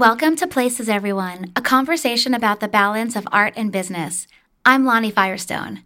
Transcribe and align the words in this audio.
Welcome 0.00 0.34
to 0.36 0.46
Places 0.46 0.88
Everyone, 0.88 1.52
a 1.54 1.60
conversation 1.60 2.32
about 2.32 2.60
the 2.60 2.68
balance 2.68 3.16
of 3.16 3.28
art 3.30 3.52
and 3.54 3.70
business. 3.70 4.26
I'm 4.64 4.86
Lonnie 4.86 5.10
Firestone. 5.10 5.82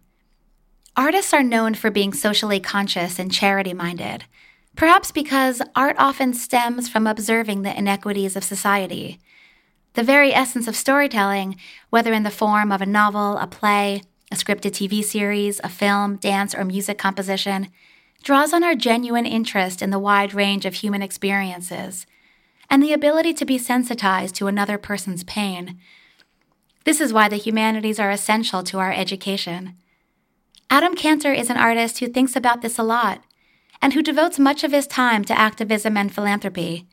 Artists 0.95 1.33
are 1.33 1.43
known 1.43 1.73
for 1.73 1.91
being 1.91 2.13
socially 2.13 2.61
conscious 2.61 3.19
and 3.19 3.29
charity 3.29 3.73
minded, 3.73 4.23
perhaps 4.73 5.11
because 5.11 5.61
art 5.75 5.97
often 5.99 6.33
stems 6.33 6.87
from 6.87 7.07
observing 7.07 7.63
the 7.63 7.77
inequities 7.77 8.37
of 8.37 8.45
society. 8.45 9.19
The 9.95 10.03
very 10.03 10.33
essence 10.33 10.69
of 10.69 10.77
storytelling, 10.77 11.57
whether 11.89 12.13
in 12.13 12.23
the 12.23 12.31
form 12.31 12.71
of 12.71 12.81
a 12.81 12.85
novel, 12.85 13.37
a 13.37 13.47
play, 13.47 14.01
a 14.31 14.35
scripted 14.35 14.71
TV 14.71 15.03
series, 15.03 15.59
a 15.61 15.67
film, 15.67 16.15
dance, 16.15 16.55
or 16.55 16.63
music 16.63 16.97
composition, 16.97 17.67
draws 18.23 18.53
on 18.53 18.63
our 18.63 18.75
genuine 18.75 19.25
interest 19.25 19.81
in 19.81 19.89
the 19.89 19.99
wide 19.99 20.33
range 20.33 20.65
of 20.65 20.75
human 20.75 21.01
experiences 21.01 22.05
and 22.69 22.81
the 22.81 22.93
ability 22.93 23.33
to 23.33 23.45
be 23.45 23.57
sensitized 23.57 24.35
to 24.35 24.47
another 24.47 24.77
person's 24.77 25.23
pain. 25.23 25.79
This 26.83 27.01
is 27.01 27.13
why 27.13 27.27
the 27.27 27.37
humanities 27.37 27.99
are 27.99 28.11
essential 28.11 28.63
to 28.63 28.79
our 28.79 28.93
education. 28.93 29.75
Adam 30.69 30.95
Kantor 30.95 31.33
is 31.33 31.49
an 31.49 31.57
artist 31.57 31.99
who 31.99 32.07
thinks 32.07 32.35
about 32.35 32.61
this 32.61 32.77
a 32.77 32.83
lot 32.83 33.23
and 33.81 33.93
who 33.93 34.01
devotes 34.01 34.39
much 34.39 34.63
of 34.63 34.71
his 34.71 34.87
time 34.87 35.23
to 35.25 35.37
activism 35.37 35.97
and 35.97 36.13
philanthropy. 36.13 36.87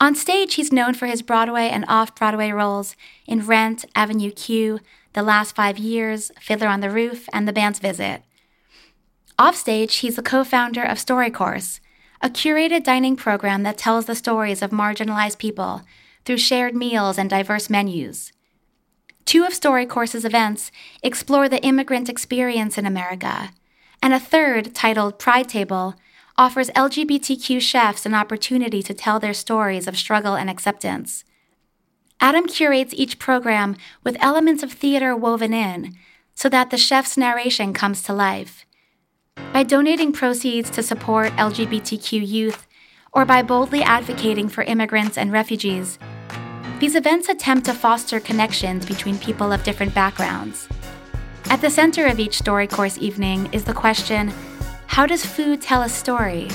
On 0.00 0.14
stage, 0.14 0.54
he's 0.54 0.72
known 0.72 0.94
for 0.94 1.06
his 1.06 1.22
Broadway 1.22 1.68
and 1.68 1.84
off 1.88 2.14
Broadway 2.14 2.50
roles 2.50 2.96
in 3.26 3.46
Rent, 3.46 3.84
Avenue 3.94 4.30
Q, 4.30 4.80
The 5.12 5.22
Last 5.22 5.54
Five 5.54 5.78
Years, 5.78 6.30
Fiddler 6.40 6.66
on 6.66 6.80
the 6.80 6.90
Roof, 6.90 7.28
and 7.32 7.46
The 7.46 7.52
Band's 7.52 7.78
Visit. 7.78 8.22
Offstage, 9.38 9.96
he's 9.96 10.16
the 10.16 10.22
co 10.22 10.44
founder 10.44 10.82
of 10.82 10.98
StoryCourse, 10.98 11.80
a 12.24 12.30
curated 12.30 12.82
dining 12.82 13.16
program 13.16 13.64
that 13.64 13.76
tells 13.76 14.06
the 14.06 14.14
stories 14.14 14.62
of 14.62 14.70
marginalized 14.70 15.36
people 15.36 15.82
through 16.24 16.38
shared 16.38 16.74
meals 16.74 17.18
and 17.18 17.28
diverse 17.28 17.68
menus. 17.68 18.32
Two 19.26 19.44
of 19.44 19.52
StoryCourse's 19.52 20.24
events 20.24 20.72
explore 21.02 21.50
the 21.50 21.62
immigrant 21.62 22.08
experience 22.08 22.78
in 22.78 22.86
America, 22.86 23.50
and 24.02 24.14
a 24.14 24.18
third, 24.18 24.74
titled 24.74 25.18
Pride 25.18 25.50
Table, 25.50 25.96
offers 26.38 26.70
LGBTQ 26.70 27.60
chefs 27.60 28.06
an 28.06 28.14
opportunity 28.14 28.82
to 28.82 28.94
tell 28.94 29.20
their 29.20 29.34
stories 29.34 29.86
of 29.86 29.98
struggle 29.98 30.34
and 30.34 30.48
acceptance. 30.48 31.24
Adam 32.20 32.46
curates 32.46 32.94
each 32.94 33.18
program 33.18 33.76
with 34.02 34.16
elements 34.20 34.62
of 34.62 34.72
theater 34.72 35.14
woven 35.14 35.52
in 35.52 35.94
so 36.34 36.48
that 36.48 36.70
the 36.70 36.78
chef's 36.78 37.18
narration 37.18 37.74
comes 37.74 38.02
to 38.02 38.14
life. 38.14 38.64
By 39.54 39.62
donating 39.62 40.10
proceeds 40.10 40.68
to 40.70 40.82
support 40.82 41.30
LGBTQ 41.34 42.26
youth, 42.26 42.66
or 43.12 43.24
by 43.24 43.40
boldly 43.40 43.84
advocating 43.84 44.48
for 44.48 44.64
immigrants 44.64 45.16
and 45.16 45.30
refugees, 45.30 45.96
these 46.80 46.96
events 46.96 47.28
attempt 47.28 47.66
to 47.66 47.72
foster 47.72 48.18
connections 48.18 48.84
between 48.84 49.16
people 49.16 49.52
of 49.52 49.62
different 49.62 49.94
backgrounds. 49.94 50.68
At 51.50 51.60
the 51.60 51.70
center 51.70 52.06
of 52.06 52.18
each 52.18 52.40
StoryCourse 52.40 52.98
evening 52.98 53.48
is 53.52 53.62
the 53.62 53.72
question 53.72 54.32
How 54.88 55.06
does 55.06 55.24
food 55.24 55.62
tell 55.62 55.82
a 55.82 55.88
story? 55.88 56.48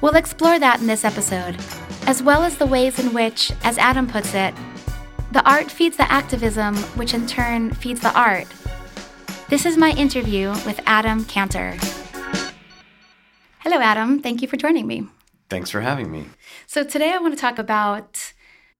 We'll 0.00 0.14
explore 0.14 0.60
that 0.60 0.80
in 0.80 0.86
this 0.86 1.04
episode, 1.04 1.56
as 2.06 2.22
well 2.22 2.44
as 2.44 2.56
the 2.56 2.66
ways 2.66 3.00
in 3.00 3.12
which, 3.12 3.50
as 3.64 3.78
Adam 3.78 4.06
puts 4.06 4.32
it, 4.32 4.54
the 5.32 5.44
art 5.44 5.72
feeds 5.72 5.96
the 5.96 6.08
activism, 6.08 6.76
which 6.94 7.14
in 7.14 7.26
turn 7.26 7.72
feeds 7.72 8.00
the 8.00 8.16
art 8.16 8.46
this 9.48 9.66
is 9.66 9.76
my 9.76 9.90
interview 9.92 10.50
with 10.66 10.80
Adam 10.86 11.24
Kantor. 11.24 11.76
Hello, 13.60 13.78
Adam. 13.78 14.20
Thank 14.20 14.42
you 14.42 14.48
for 14.48 14.56
joining 14.56 14.86
me. 14.86 15.06
Thanks 15.48 15.70
for 15.70 15.80
having 15.80 16.10
me. 16.10 16.26
So, 16.66 16.84
today 16.84 17.12
I 17.12 17.18
want 17.18 17.34
to 17.34 17.40
talk 17.40 17.58
about 17.58 18.32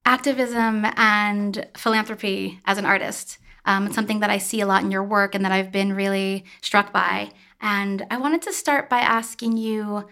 activism 0.04 0.87
and 0.97 1.66
philanthropy 1.76 2.60
as 2.64 2.78
an 2.78 2.87
artist. 2.87 3.38
Um, 3.64 3.87
it's 3.87 3.94
something 3.94 4.20
that 4.20 4.31
I 4.31 4.38
see 4.38 4.60
a 4.60 4.66
lot 4.66 4.82
in 4.82 4.91
your 4.91 5.04
work 5.04 5.34
and 5.34 5.44
that 5.44 5.53
I've 5.53 5.70
been 5.70 5.92
really 5.92 6.44
struck 6.62 6.92
by. 6.92 7.31
And 7.60 8.04
I 8.10 8.16
wanted 8.16 8.42
to 8.42 8.53
start 8.53 8.91
by 8.91 9.00
asking 9.00 9.56
you 9.56 10.08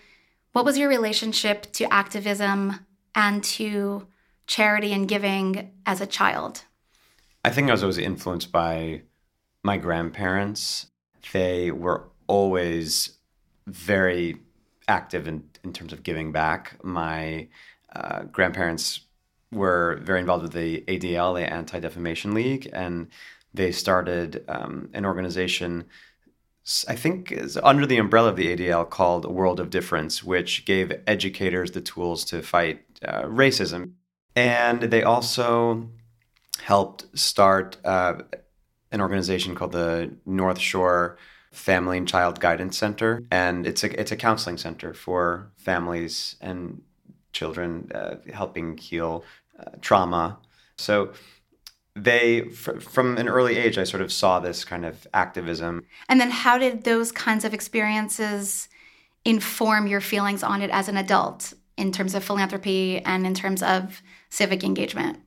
what 0.53 0.65
was 0.65 0.79
your 0.79 0.89
relationship 0.89 1.71
to 1.73 1.93
activism 1.93 2.87
and 3.15 3.43
to 3.45 4.07
charity 4.47 4.93
and 4.93 5.09
giving 5.09 5.73
as 5.87 6.01
a 6.01 6.07
child? 6.07 6.65
I 7.45 7.51
think 7.51 7.69
I 7.69 7.73
was 7.73 7.83
always 7.83 7.99
influenced 7.99 8.53
by 8.53 9.03
my 9.63 9.77
grandparents, 9.77 10.87
they 11.33 11.71
were 11.71 12.09
always 12.27 13.19
very 13.67 14.37
active 14.89 15.29
in, 15.29 15.45
in 15.65 15.73
terms 15.73 15.93
of 15.93 16.03
giving 16.03 16.33
back. 16.33 16.77
My 16.83 17.49
uh, 17.95 18.23
grandparents 18.25 19.01
were 19.53 20.01
very 20.03 20.21
involved 20.21 20.45
with 20.45 20.53
the 20.53 20.83
ADL, 20.83 21.35
the 21.35 21.53
Anti 21.53 21.81
Defamation 21.81 22.35
League, 22.35 22.71
and 22.73 23.09
they 23.53 23.73
started 23.73 24.45
um, 24.49 24.89
an 24.93 25.05
organization. 25.05 25.85
I 26.87 26.95
think 26.95 27.33
is 27.33 27.57
under 27.57 27.87
the 27.87 27.97
umbrella 27.97 28.29
of 28.29 28.37
the 28.37 28.55
ADL 28.57 28.89
called 28.89 29.25
World 29.25 29.59
of 29.59 29.71
Difference, 29.71 30.23
which 30.23 30.65
gave 30.65 30.93
educators 31.07 31.73
the 31.73 31.81
tools 31.81 32.25
to 32.27 32.43
fight 32.43 32.83
uh, 33.05 33.23
racism. 33.23 33.93
And 34.37 34.83
they 34.83 35.03
also 35.03 35.89
helped 36.63 37.19
start 37.19 37.79
uh, 37.85 38.21
an 38.93 39.01
organization 39.01 39.55
called 39.55 39.73
the 39.73 40.13
North 40.27 40.59
Shore 40.59 41.17
Family 41.53 41.99
and 41.99 42.09
Child 42.09 42.41
Guidance 42.41 42.77
Center, 42.79 43.25
and 43.31 43.67
it's 43.67 43.83
a 43.83 44.01
it's 44.01 44.13
a 44.13 44.17
counseling 44.17 44.57
center 44.57 44.95
for 44.95 45.51
families 45.57 46.37
and 46.41 46.83
children, 47.33 47.91
uh, 47.95 48.17
helping 48.33 48.77
heal 48.77 49.25
uh, 49.59 49.71
trauma. 49.81 50.39
So 50.77 51.13
they 51.97 52.43
fr- 52.49 52.79
from 52.79 53.19
an 53.19 53.29
early 53.29 53.57
age 53.57 53.77
i 53.77 53.85
sort 53.85 54.03
of 54.03 54.13
saw 54.13 54.39
this 54.39 54.65
kind 54.65 54.85
of 54.87 55.07
activism. 55.13 55.85
And 56.09 56.21
then 56.21 56.31
how 56.31 56.57
did 56.59 56.85
those 56.85 57.11
kinds 57.13 57.45
of 57.45 57.53
experiences 57.53 58.69
inform 59.25 59.87
your 59.87 60.01
feelings 60.01 60.43
on 60.43 60.63
it 60.63 60.71
as 60.71 60.89
an 60.89 60.97
adult 60.97 61.53
in 61.77 61.93
terms 61.93 62.15
of 62.15 62.25
philanthropy 62.25 63.01
and 63.01 63.27
in 63.27 63.35
terms 63.35 63.63
of 63.63 64.03
civic 64.31 64.63
engagement 64.63 65.19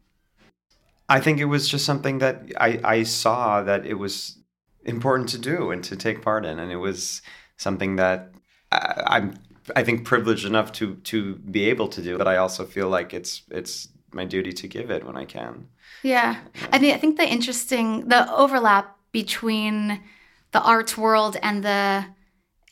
I 1.10 1.20
think 1.20 1.40
it 1.40 1.46
was 1.46 1.68
just 1.68 1.86
something 1.86 2.20
that 2.20 2.44
I, 2.60 2.80
I 2.84 3.04
saw 3.04 3.62
that 3.64 3.86
it 3.86 3.96
was 3.96 4.38
important 4.86 5.30
to 5.30 5.38
do 5.38 5.72
and 5.72 5.84
to 5.84 5.96
take 5.96 6.22
part 6.22 6.46
in, 6.46 6.60
and 6.60 6.72
it 6.72 6.78
was 6.78 7.22
something 7.58 7.98
that 7.98 8.32
I, 8.72 9.04
I'm 9.06 9.36
I 9.76 9.84
think 9.84 10.06
privileged 10.06 10.46
enough 10.46 10.72
to 10.74 10.96
to 10.96 11.36
be 11.36 11.70
able 11.70 11.88
to 11.90 12.02
do. 12.02 12.18
But 12.18 12.28
I 12.28 12.38
also 12.38 12.66
feel 12.66 12.90
like 12.90 13.14
it's 13.14 13.44
it's 13.50 13.90
my 14.14 14.26
duty 14.26 14.54
to 14.54 14.68
give 14.68 14.92
it 14.92 15.06
when 15.06 15.18
I 15.18 15.26
can. 15.26 15.68
Yeah, 16.04 16.36
yeah. 16.56 16.68
I 16.72 16.80
think 16.80 16.94
I 16.96 16.98
think 16.98 17.18
the 17.18 17.28
interesting 17.28 18.08
the 18.08 18.32
overlap 18.34 18.98
between 19.12 20.02
the 20.52 20.62
arts 20.62 20.98
world 20.98 21.38
and 21.42 21.64
the 21.64 22.06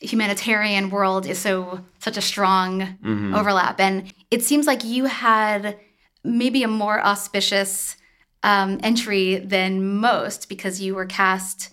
humanitarian 0.00 0.90
world 0.90 1.26
is 1.26 1.38
so 1.38 1.80
such 1.98 2.16
a 2.16 2.22
strong 2.22 2.80
mm-hmm. 2.80 3.34
overlap, 3.34 3.80
and 3.80 4.12
it 4.30 4.42
seems 4.42 4.66
like 4.66 4.84
you 4.84 5.06
had 5.06 5.78
maybe 6.24 6.62
a 6.62 6.68
more 6.68 7.04
auspicious 7.04 7.96
um, 8.42 8.80
entry 8.82 9.36
than 9.36 9.98
most 10.00 10.48
because 10.48 10.80
you 10.80 10.94
were 10.94 11.06
cast 11.06 11.70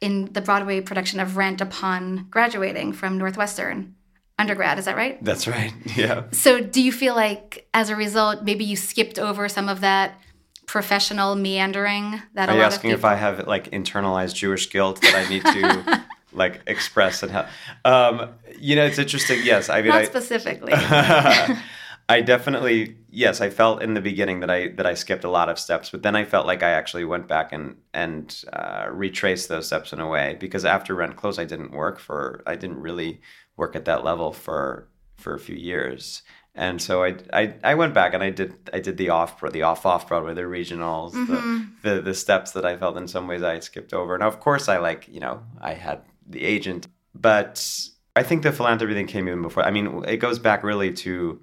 in 0.00 0.32
the 0.32 0.40
Broadway 0.40 0.80
production 0.80 1.20
of 1.20 1.36
Rent 1.36 1.60
upon 1.60 2.26
graduating 2.30 2.92
from 2.92 3.18
Northwestern 3.18 3.94
undergrad. 4.38 4.78
Is 4.78 4.86
that 4.86 4.96
right? 4.96 5.22
That's 5.24 5.46
right. 5.46 5.72
Yeah. 5.96 6.24
So, 6.32 6.60
do 6.60 6.82
you 6.82 6.90
feel 6.92 7.14
like 7.14 7.68
as 7.74 7.90
a 7.90 7.96
result, 7.96 8.42
maybe 8.42 8.64
you 8.64 8.76
skipped 8.76 9.18
over 9.18 9.48
some 9.48 9.68
of 9.68 9.80
that 9.82 10.18
professional 10.66 11.34
meandering 11.34 12.22
that 12.34 12.48
Are 12.48 12.56
you 12.56 12.62
asking 12.62 12.90
if 12.90 13.04
I 13.04 13.14
have 13.14 13.46
like 13.46 13.70
internalized 13.70 14.34
Jewish 14.34 14.70
guilt 14.70 15.02
that 15.02 15.14
I 15.14 15.28
need 15.28 15.44
to 15.44 16.04
like 16.32 16.62
express 16.66 17.22
and 17.22 17.30
how? 17.30 17.46
Um, 17.84 18.30
you 18.58 18.74
know, 18.74 18.86
it's 18.86 18.98
interesting. 18.98 19.40
Yes, 19.44 19.68
I 19.68 19.82
mean, 19.82 19.90
not 19.90 20.02
I, 20.02 20.04
specifically. 20.04 20.72
I 20.74 21.62
definitely 22.20 22.96
yes, 23.12 23.40
I 23.40 23.50
felt 23.50 23.82
in 23.82 23.94
the 23.94 24.00
beginning 24.00 24.40
that 24.40 24.50
I 24.50 24.68
that 24.68 24.86
I 24.86 24.94
skipped 24.94 25.22
a 25.24 25.30
lot 25.30 25.48
of 25.48 25.58
steps, 25.58 25.90
but 25.90 26.02
then 26.02 26.16
I 26.16 26.24
felt 26.24 26.46
like 26.46 26.62
I 26.62 26.70
actually 26.70 27.04
went 27.04 27.28
back 27.28 27.52
and 27.52 27.76
and 27.94 28.44
uh, 28.52 28.86
retraced 28.90 29.48
those 29.48 29.66
steps 29.66 29.92
in 29.92 30.00
a 30.00 30.08
way 30.08 30.36
because 30.40 30.64
after 30.64 30.94
Rent 30.94 31.16
closed, 31.16 31.38
I 31.38 31.44
didn't 31.44 31.72
work 31.72 32.00
for 32.00 32.42
I 32.46 32.56
didn't 32.56 32.80
really 32.80 33.20
work 33.56 33.76
at 33.76 33.84
that 33.84 34.02
level 34.02 34.32
for 34.32 34.88
for 35.16 35.34
a 35.34 35.38
few 35.38 35.54
years, 35.54 36.22
and 36.54 36.82
so 36.82 37.04
I 37.04 37.16
I, 37.32 37.54
I 37.62 37.74
went 37.74 37.94
back 37.94 38.14
and 38.14 38.22
I 38.22 38.30
did 38.30 38.54
I 38.72 38.80
did 38.80 38.96
the 38.96 39.10
off 39.10 39.40
the 39.52 39.62
off 39.62 39.86
off 39.86 40.08
Broadway, 40.08 40.34
the 40.34 40.42
regionals, 40.42 41.12
mm-hmm. 41.12 41.64
the, 41.82 41.94
the 41.96 42.02
the 42.02 42.14
steps 42.14 42.52
that 42.52 42.64
I 42.64 42.76
felt 42.76 42.96
in 42.96 43.06
some 43.06 43.28
ways 43.28 43.42
I 43.42 43.60
skipped 43.60 43.92
over. 43.92 44.18
Now 44.18 44.28
of 44.28 44.40
course 44.40 44.68
I 44.68 44.78
like 44.78 45.06
you 45.08 45.20
know 45.20 45.42
I 45.60 45.74
had 45.74 46.02
the 46.26 46.42
agent, 46.42 46.88
but 47.14 47.88
I 48.16 48.22
think 48.22 48.42
the 48.42 48.52
philanthropy 48.52 48.94
thing 48.94 49.06
came 49.06 49.28
even 49.28 49.42
before. 49.42 49.62
I 49.62 49.70
mean 49.70 50.04
it 50.06 50.16
goes 50.16 50.38
back 50.38 50.64
really 50.64 50.92
to 50.94 51.40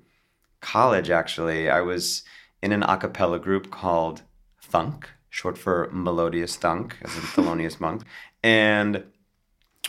college, 0.61 1.09
actually, 1.09 1.69
I 1.69 1.81
was 1.81 2.23
in 2.61 2.71
an 2.71 2.83
a 2.83 2.97
cappella 2.97 3.39
group 3.39 3.71
called 3.71 4.23
Thunk, 4.61 5.09
short 5.29 5.57
for 5.57 5.89
Melodious 5.91 6.55
Thunk, 6.55 6.97
as 7.03 7.15
in 7.15 7.21
Thelonious 7.21 7.79
Monk. 7.79 8.03
And 8.43 9.03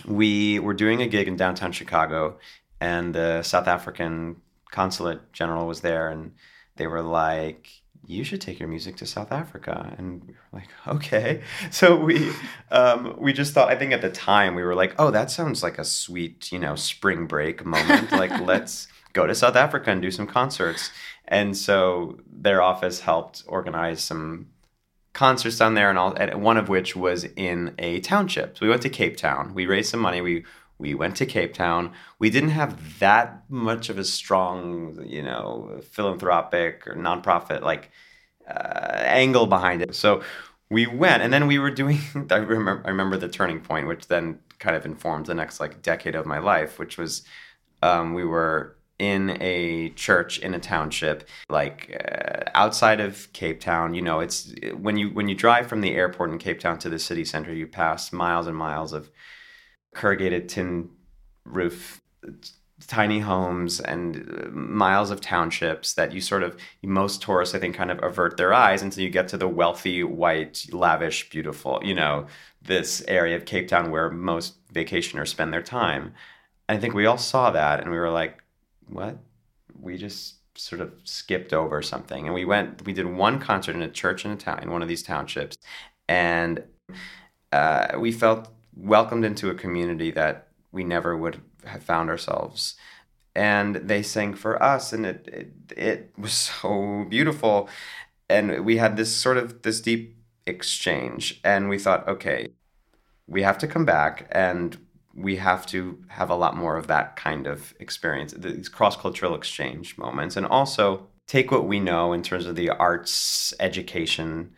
we 0.07 0.59
were 0.59 0.75
doing 0.75 1.03
a 1.03 1.09
gig 1.09 1.29
in 1.29 1.37
downtown 1.37 1.73
Chicago, 1.73 2.39
and 2.81 3.15
the 3.15 3.43
South 3.43 3.69
African 3.69 4.37
consulate 4.71 5.33
general 5.33 5.67
was 5.67 5.81
there, 5.81 6.09
and 6.09 6.33
they 6.77 6.87
were 6.87 7.03
like, 7.03 7.69
you 8.07 8.25
should 8.25 8.41
take 8.41 8.59
your 8.59 8.69
music 8.69 8.97
to 8.97 9.07
South 9.07 9.31
Africa. 9.31 9.95
And 9.97 10.23
we 10.25 10.33
were 10.33 10.59
like, 10.61 10.69
okay. 10.89 11.43
So 11.71 11.97
we 11.97 12.33
um, 12.71 13.15
we 13.19 13.33
just 13.33 13.55
thought, 13.55 13.69
I 13.69 13.77
think 13.77 13.93
at 13.93 14.03
the 14.03 14.11
time 14.11 14.55
we 14.55 14.63
were 14.63 14.75
like, 14.75 14.95
oh, 14.99 15.11
that 15.11 15.31
sounds 15.31 15.63
like 15.63 15.79
a 15.79 15.85
sweet, 15.85 16.51
you 16.51 16.59
know, 16.59 16.75
spring 16.75 17.27
break 17.27 17.65
moment. 17.65 18.11
like, 18.13 18.39
let's 18.45 18.89
go 19.13 19.27
to 19.27 19.35
South 19.35 19.57
Africa 19.57 19.91
and 19.91 20.03
do 20.03 20.11
some 20.11 20.27
concerts. 20.27 20.91
And 21.27 21.57
so 21.57 22.19
their 22.31 22.63
office 22.63 23.01
helped 23.01 23.45
organize 23.47 24.03
some 24.03 24.49
concerts 25.13 25.59
down 25.59 25.75
there, 25.75 25.91
and, 25.91 25.99
all, 25.99 26.13
and 26.15 26.43
one 26.43 26.57
of 26.57 26.69
which 26.69 26.95
was 26.97 27.25
in 27.37 27.75
a 27.79 28.01
township. 28.01 28.57
So 28.57 28.67
we 28.67 28.71
went 28.71 28.83
to 28.83 28.89
Cape 28.89 29.17
Town. 29.17 29.55
We 29.55 29.67
raised 29.67 29.91
some 29.91 30.01
money. 30.01 30.21
We 30.21 30.45
we 30.79 30.95
went 30.95 31.17
to 31.17 31.27
Cape 31.27 31.53
Town. 31.53 31.93
We 32.19 32.31
didn't 32.31 32.51
have 32.51 32.99
that 33.01 33.45
much 33.51 33.91
of 33.91 33.99
a 33.99 34.05
strong, 34.05 35.05
you 35.07 35.23
know, 35.23 35.79
philanthropic 35.91 36.87
or 36.87 36.95
nonprofit 36.95 37.61
like 37.61 37.91
uh, 38.49 39.03
angle 39.05 39.47
behind 39.47 39.83
it. 39.83 39.95
So 39.95 40.23
we 40.71 40.87
went, 40.87 41.23
and 41.23 41.33
then 41.33 41.47
we 41.47 41.59
were 41.59 41.71
doing. 41.71 41.99
I 42.31 42.37
remember. 42.37 42.83
I 42.87 42.89
remember 42.89 43.17
the 43.17 43.29
turning 43.29 43.61
point, 43.61 43.87
which 43.89 44.09
then 44.09 44.39
kind 44.59 44.77
of 44.77 44.87
informed 44.87 45.27
the 45.27 45.35
next 45.35 45.61
like 45.61 45.83
decade 45.83 46.15
of 46.15 46.27
my 46.27 46.39
life, 46.39 46.79
which 46.79 46.97
was 46.97 47.23
um, 47.83 48.15
we 48.15 48.25
were 48.25 48.77
in 49.01 49.37
a 49.41 49.91
church 49.91 50.39
in 50.39 50.55
a 50.55 50.61
township 50.61 51.29
like 51.49 51.97
uh, 52.05 52.51
outside 52.55 53.01
of 53.01 53.33
Cape 53.33 53.61
Town 53.61 53.95
you 53.95 54.03
know 54.03 54.21
it's 54.21 54.53
when 54.79 54.97
you 54.97 55.09
when 55.11 55.29
you 55.29 55.35
drive 55.35 55.67
from 55.67 55.81
the 55.81 55.95
airport 55.95 56.31
in 56.31 56.39
Cape 56.39 56.61
Town 56.61 56.79
to 56.79 56.89
the 56.89 56.99
city 56.99 57.25
center 57.25 57.53
you 57.53 57.67
pass 57.67 58.13
miles 58.13 58.47
and 58.47 58.57
miles 58.57 58.93
of 58.93 59.11
corrugated 59.95 60.49
tin 60.49 60.91
roof 61.45 62.01
tiny 62.87 63.21
homes 63.21 63.81
and 63.81 64.17
uh, 64.17 64.49
miles 64.51 65.11
of 65.11 65.21
townships 65.21 65.95
that 65.95 66.13
you 66.13 66.21
sort 66.21 66.43
of 66.43 66.57
most 66.83 67.21
tourists 67.21 67.55
i 67.55 67.59
think 67.59 67.75
kind 67.75 67.91
of 67.91 68.03
avert 68.03 68.37
their 68.37 68.55
eyes 68.55 68.81
until 68.83 69.05
you 69.05 69.11
get 69.11 69.29
to 69.29 69.37
the 69.37 69.49
wealthy 69.49 70.03
white 70.03 70.65
lavish 70.73 71.29
beautiful 71.29 71.79
you 71.83 71.95
know 71.95 72.27
this 72.63 73.03
area 73.07 73.37
of 73.37 73.45
cape 73.45 73.69
town 73.69 73.91
where 73.91 74.11
most 74.11 74.55
vacationers 74.73 75.29
spend 75.29 75.53
their 75.53 75.63
time. 75.63 76.15
I 76.69 76.79
think 76.79 76.95
we 76.95 77.07
all 77.07 77.19
saw 77.19 77.51
that 77.51 77.81
and 77.81 77.91
we 77.91 77.99
were 77.99 78.11
like 78.11 78.43
what? 78.91 79.19
We 79.79 79.97
just 79.97 80.37
sort 80.57 80.81
of 80.81 80.93
skipped 81.05 81.53
over 81.53 81.81
something. 81.83 82.27
And 82.27 82.35
we 82.35 82.45
went, 82.45 82.85
we 82.85 82.93
did 82.93 83.07
one 83.07 83.39
concert 83.39 83.75
in 83.75 83.83
a 83.83 83.89
church 83.89 84.25
in 84.25 84.31
a 84.31 84.37
town, 84.37 84.61
in 84.63 84.71
one 84.71 84.83
of 84.83 84.89
these 84.89 85.03
townships. 85.03 85.57
And 86.09 86.65
uh, 87.53 87.99
we 87.99 88.13
felt 88.13 88.49
welcomed 88.77 89.25
into 89.25 89.51
a 89.51 89.55
community 89.55 90.11
that 90.13 90.49
we 90.73 90.85
never 90.85 91.17
would 91.17 91.41
have 91.65 91.83
found 91.83 92.11
ourselves. 92.11 92.75
And 93.35 93.77
they 93.77 94.03
sang 94.03 94.35
for 94.35 94.61
us, 94.61 94.93
and 94.93 95.07
it, 95.07 95.29
it, 95.33 95.53
it 95.77 96.13
was 96.19 96.33
so 96.63 97.07
beautiful. 97.09 97.69
And 98.29 98.65
we 98.65 98.77
had 98.77 98.97
this 98.97 99.15
sort 99.15 99.37
of 99.37 99.63
this 99.63 99.81
deep 99.81 100.17
exchange. 100.47 101.41
And 101.45 101.69
we 101.69 101.79
thought, 101.79 102.07
okay, 102.09 102.49
we 103.27 103.43
have 103.43 103.59
to 103.59 103.69
come 103.69 103.85
back 103.85 104.29
and 104.33 104.77
we 105.15 105.37
have 105.37 105.67
to 105.67 105.99
have 106.09 106.31
a 106.31 106.35
lot 106.35 106.57
more 106.57 106.77
of 106.77 106.87
that 106.87 107.17
kind 107.17 107.47
of 107.47 107.75
experience, 107.81 108.33
these 108.37 108.69
cross 108.69 108.97
cultural 108.97 109.35
exchange 109.35 109.99
moments, 109.99 110.37
and 110.37 110.47
also 110.47 111.09
take 111.27 111.51
what 111.51 111.67
we 111.67 111.81
know 111.81 112.13
in 112.13 112.23
terms 112.23 112.47
of 112.47 112.57
the 112.57 112.71
arts 112.71 113.53
education, 113.61 114.53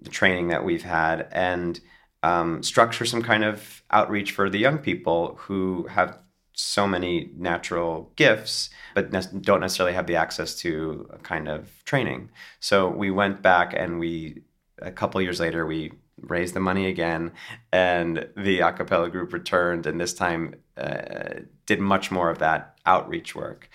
the 0.00 0.10
training 0.10 0.48
that 0.48 0.64
we've 0.64 0.82
had, 0.82 1.28
and 1.32 1.80
um, 2.22 2.62
structure 2.62 3.04
some 3.04 3.22
kind 3.22 3.44
of 3.44 3.82
outreach 3.90 4.32
for 4.32 4.50
the 4.50 4.58
young 4.58 4.78
people 4.78 5.36
who 5.42 5.86
have 5.88 6.18
so 6.52 6.86
many 6.86 7.30
natural 7.36 8.10
gifts, 8.16 8.70
but 8.94 9.12
ne- 9.12 9.40
don't 9.40 9.60
necessarily 9.60 9.94
have 9.94 10.06
the 10.06 10.16
access 10.16 10.54
to 10.54 11.08
a 11.12 11.18
kind 11.18 11.48
of 11.48 11.70
training. 11.84 12.30
So 12.60 12.88
we 12.88 13.10
went 13.10 13.42
back 13.42 13.74
and 13.76 14.00
we, 14.00 14.42
a 14.80 14.90
couple 14.90 15.20
years 15.20 15.38
later, 15.38 15.66
we 15.66 15.92
raised 16.20 16.54
the 16.54 16.60
money 16.60 16.86
again, 16.86 17.32
and 17.72 18.28
the 18.36 18.60
a 18.60 18.72
cappella 18.72 19.10
group 19.10 19.32
returned, 19.32 19.86
and 19.86 20.00
this 20.00 20.14
time 20.14 20.54
uh, 20.76 21.40
did 21.66 21.80
much 21.80 22.10
more 22.10 22.30
of 22.30 22.38
that 22.38 22.78
outreach 22.86 23.34
work. 23.34 23.68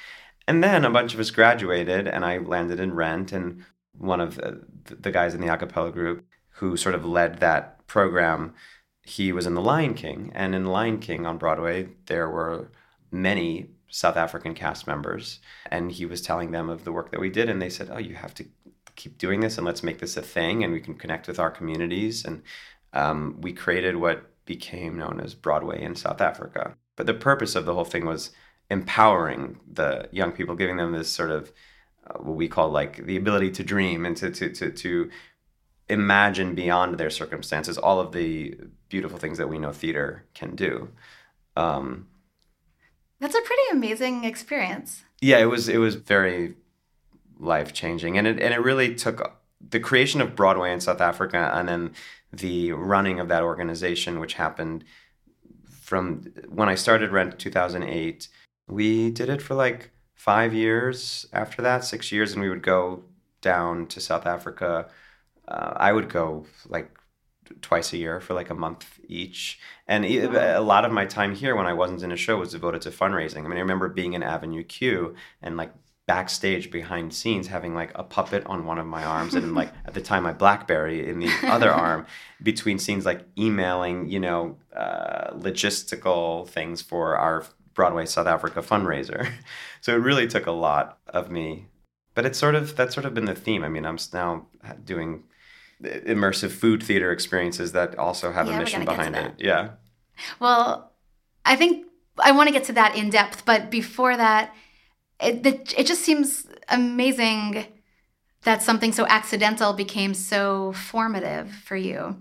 And 0.48 0.64
then 0.64 0.84
a 0.84 0.90
bunch 0.90 1.14
of 1.14 1.20
us 1.20 1.32
graduated, 1.32 2.08
and 2.08 2.26
I 2.26 2.40
landed 2.40 2.80
in 2.80 2.94
Rent, 2.94 3.32
and 3.32 3.64
one 3.98 4.22
of 4.22 4.36
the, 4.36 4.66
the 4.86 5.12
guys 5.12 5.34
in 5.34 5.42
the 5.42 5.54
a 5.54 5.58
cappella 5.58 5.92
group 5.92 6.26
who 6.56 6.78
sort 6.78 6.96
of 6.96 7.06
led 7.06 7.40
that 7.40 7.86
program, 7.88 8.54
he 9.04 9.32
was 9.32 9.46
in 9.46 9.54
The 9.54 9.62
Lion 9.62 9.94
King, 9.94 10.32
and 10.34 10.56
in 10.56 10.64
The 10.64 10.72
Lion 10.72 11.00
King 11.00 11.26
on 11.26 11.38
Broadway, 11.38 11.90
there 12.08 12.30
were 12.30 12.72
many 13.12 13.70
South 13.90 14.16
African 14.16 14.54
cast 14.54 14.88
members, 14.88 15.40
and 15.70 15.92
he 15.92 16.06
was 16.06 16.22
telling 16.22 16.52
them 16.52 16.70
of 16.70 16.86
the 16.86 16.92
work 16.92 17.12
that 17.12 17.20
we 17.20 17.30
did, 17.30 17.50
and 17.50 17.62
they 17.62 17.70
said, 17.70 17.90
"Oh, 17.92 17.98
you 17.98 18.16
have 18.16 18.34
to 18.36 18.46
keep 19.02 19.18
doing 19.18 19.40
this 19.40 19.58
and 19.58 19.66
let's 19.66 19.84
make 19.84 20.00
this 20.00 20.16
a 20.16 20.22
thing 20.22 20.64
and 20.64 20.72
we 20.72 20.80
can 20.80 20.94
connect 20.94 21.28
with 21.28 21.40
our 21.40 21.50
communities. 21.50 22.24
And 22.24 22.44
um, 22.94 23.38
we 23.42 23.52
created 23.52 23.96
what 23.96 24.30
became 24.46 24.98
known 24.98 25.20
as 25.24 25.34
Broadway 25.34 25.82
in 25.82 25.96
South 25.96 26.22
Africa. 26.22 26.76
But 26.96 27.08
the 27.08 27.14
purpose 27.14 27.56
of 27.56 27.66
the 27.66 27.74
whole 27.74 27.86
thing 27.86 28.06
was 28.06 28.32
empowering 28.70 29.60
the 29.72 30.08
young 30.12 30.32
people, 30.32 30.56
giving 30.56 30.78
them 30.78 30.92
this 30.92 31.10
sort 31.10 31.32
of 31.32 31.52
uh, 32.08 32.20
what 32.20 32.36
we 32.36 32.48
call 32.48 32.70
like 32.70 33.06
the 33.06 33.18
ability 33.18 33.52
to 33.52 33.64
dream 33.64 34.06
and 34.06 34.16
to, 34.18 34.30
to, 34.30 34.50
to, 34.50 34.72
to 34.72 35.10
imagine 35.90 36.54
beyond 36.54 36.98
their 36.98 37.10
circumstances 37.10 37.78
all 37.78 38.00
of 38.00 38.12
the 38.12 38.56
beautiful 38.90 39.18
things 39.18 39.38
that 39.38 39.50
we 39.50 39.58
know 39.58 39.72
theater 39.72 40.26
can 40.34 40.56
do. 40.56 40.90
Um, 41.56 42.08
That's 43.20 43.36
a 43.36 43.42
pretty 43.42 43.68
amazing 43.72 44.26
experience. 44.26 45.04
Yeah, 45.22 45.38
it 45.40 45.46
was. 45.46 45.70
It 45.70 45.78
was 45.78 45.96
very 45.96 46.56
life 47.42 47.74
changing. 47.74 48.18
And 48.18 48.28
it 48.28 48.40
and 48.40 48.54
it 48.54 48.62
really 48.62 48.96
took 48.96 49.38
the 49.70 49.80
creation 49.80 50.22
of 50.22 50.36
Broadway 50.36 50.72
in 50.72 50.80
South 50.80 51.02
Africa 51.02 51.52
and 51.54 51.68
then 51.68 51.94
the 52.32 52.72
running 52.72 53.20
of 53.20 53.28
that 53.28 53.44
organization, 53.44 54.20
which 54.20 54.36
happened 54.36 54.84
from 55.82 56.24
when 56.48 56.70
I 56.70 56.76
started 56.76 57.12
Rent 57.12 57.38
2008. 57.38 58.28
We 58.68 59.12
did 59.12 59.30
it 59.30 59.42
for 59.42 59.56
like 59.56 59.92
five 60.16 60.54
years 60.54 61.26
after 61.34 61.62
that, 61.62 61.84
six 61.84 62.12
years, 62.12 62.34
and 62.34 62.42
we 62.42 62.50
would 62.50 62.64
go 62.64 63.04
down 63.42 63.88
to 63.88 64.00
South 64.00 64.26
Africa. 64.26 64.88
Uh, 65.48 65.74
I 65.76 65.92
would 65.92 66.10
go 66.10 66.46
like 66.70 66.92
twice 67.62 67.92
a 67.92 67.98
year 67.98 68.22
for 68.22 68.34
like 68.34 68.50
a 68.50 68.56
month 68.56 69.00
each. 69.08 69.60
And 69.88 70.06
a 70.06 70.62
lot 70.62 70.86
of 70.86 70.92
my 70.92 71.06
time 71.06 71.36
here 71.36 71.56
when 71.56 71.66
I 71.66 71.74
wasn't 71.74 72.04
in 72.04 72.12
a 72.12 72.18
show 72.18 72.38
was 72.38 72.52
devoted 72.52 72.82
to 72.84 72.92
fundraising. 72.92 73.44
I 73.44 73.48
mean, 73.50 73.58
I 73.58 73.62
remember 73.62 73.90
being 73.90 74.14
in 74.14 74.24
Avenue 74.24 74.64
Q 74.64 75.16
and 75.42 75.58
like 75.58 75.74
backstage 76.08 76.72
behind 76.72 77.14
scenes 77.14 77.48
having 77.48 77.74
like 77.76 77.92
a 77.96 78.04
puppet 78.04 78.46
on 78.48 78.66
one 78.66 78.80
of 78.80 78.86
my 78.86 79.04
arms 79.04 79.36
and 79.36 79.54
like 79.54 79.72
at 79.86 79.94
the 79.94 80.02
time 80.02 80.24
my 80.24 80.34
blackberry 80.34 81.08
in 81.08 81.20
the 81.20 81.30
other 81.44 81.72
arm 81.72 82.06
between 82.42 82.80
scenes 82.80 83.06
like 83.06 83.22
emailing 83.38 84.10
you 84.10 84.20
know 84.20 84.58
uh, 84.76 85.32
logistical 85.34 86.48
things 86.50 86.82
for 86.82 87.16
our 87.18 87.46
broadway 87.74 88.06
south 88.06 88.28
africa 88.28 88.62
fundraiser. 88.62 89.30
So 89.84 89.96
it 89.96 90.00
really 90.00 90.28
took 90.28 90.46
a 90.46 90.52
lot 90.52 91.00
of 91.08 91.32
me. 91.32 91.66
But 92.14 92.28
it's 92.28 92.38
sort 92.38 92.54
of 92.54 92.76
that's 92.76 92.94
sort 92.94 93.06
of 93.06 93.16
been 93.16 93.26
the 93.26 93.34
theme. 93.34 93.64
I 93.64 93.70
mean 93.70 93.86
i'm 93.86 93.98
now 94.14 94.48
doing 94.84 95.24
immersive 95.82 96.52
food 96.52 96.84
theater 96.84 97.12
experiences 97.12 97.72
that 97.72 97.98
also 97.98 98.32
have 98.32 98.48
yeah, 98.48 98.58
a 98.58 98.60
mission 98.60 98.86
behind 98.86 99.16
it. 99.16 99.34
yeah. 99.40 99.70
Well 100.40 100.92
i 101.46 101.56
think 101.56 101.88
i 102.20 102.32
want 102.32 102.48
to 102.48 102.54
get 102.54 102.66
to 102.66 102.74
that 102.74 102.96
in 102.96 103.10
depth 103.10 103.46
but 103.46 103.72
before 103.72 104.16
that 104.16 104.54
it, 105.22 105.74
it 105.78 105.86
just 105.86 106.02
seems 106.04 106.48
amazing 106.70 107.66
that 108.44 108.64
something 108.64 108.92
so 108.92 109.06
accidental 109.08 109.74
became 109.74 110.14
so 110.14 110.72
formative 110.74 111.52
for 111.52 111.76
you. 111.76 112.18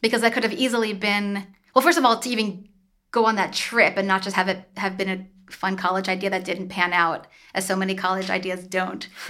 Because 0.00 0.20
that 0.20 0.32
could 0.32 0.44
have 0.44 0.52
easily 0.52 0.92
been 0.92 1.46
well 1.74 1.82
first 1.82 1.98
of 1.98 2.04
all 2.04 2.18
to 2.18 2.28
even 2.28 2.68
go 3.10 3.24
on 3.26 3.36
that 3.36 3.52
trip 3.52 3.96
and 3.96 4.06
not 4.06 4.22
just 4.22 4.36
have 4.36 4.48
it 4.48 4.64
have 4.76 4.96
been 4.96 5.08
a 5.08 5.52
fun 5.52 5.76
college 5.76 6.08
idea 6.08 6.30
that 6.30 6.44
didn't 6.44 6.68
pan 6.68 6.92
out 6.92 7.26
as 7.54 7.66
so 7.66 7.74
many 7.74 7.94
college 7.94 8.30
ideas 8.30 8.66
don't. 8.66 9.08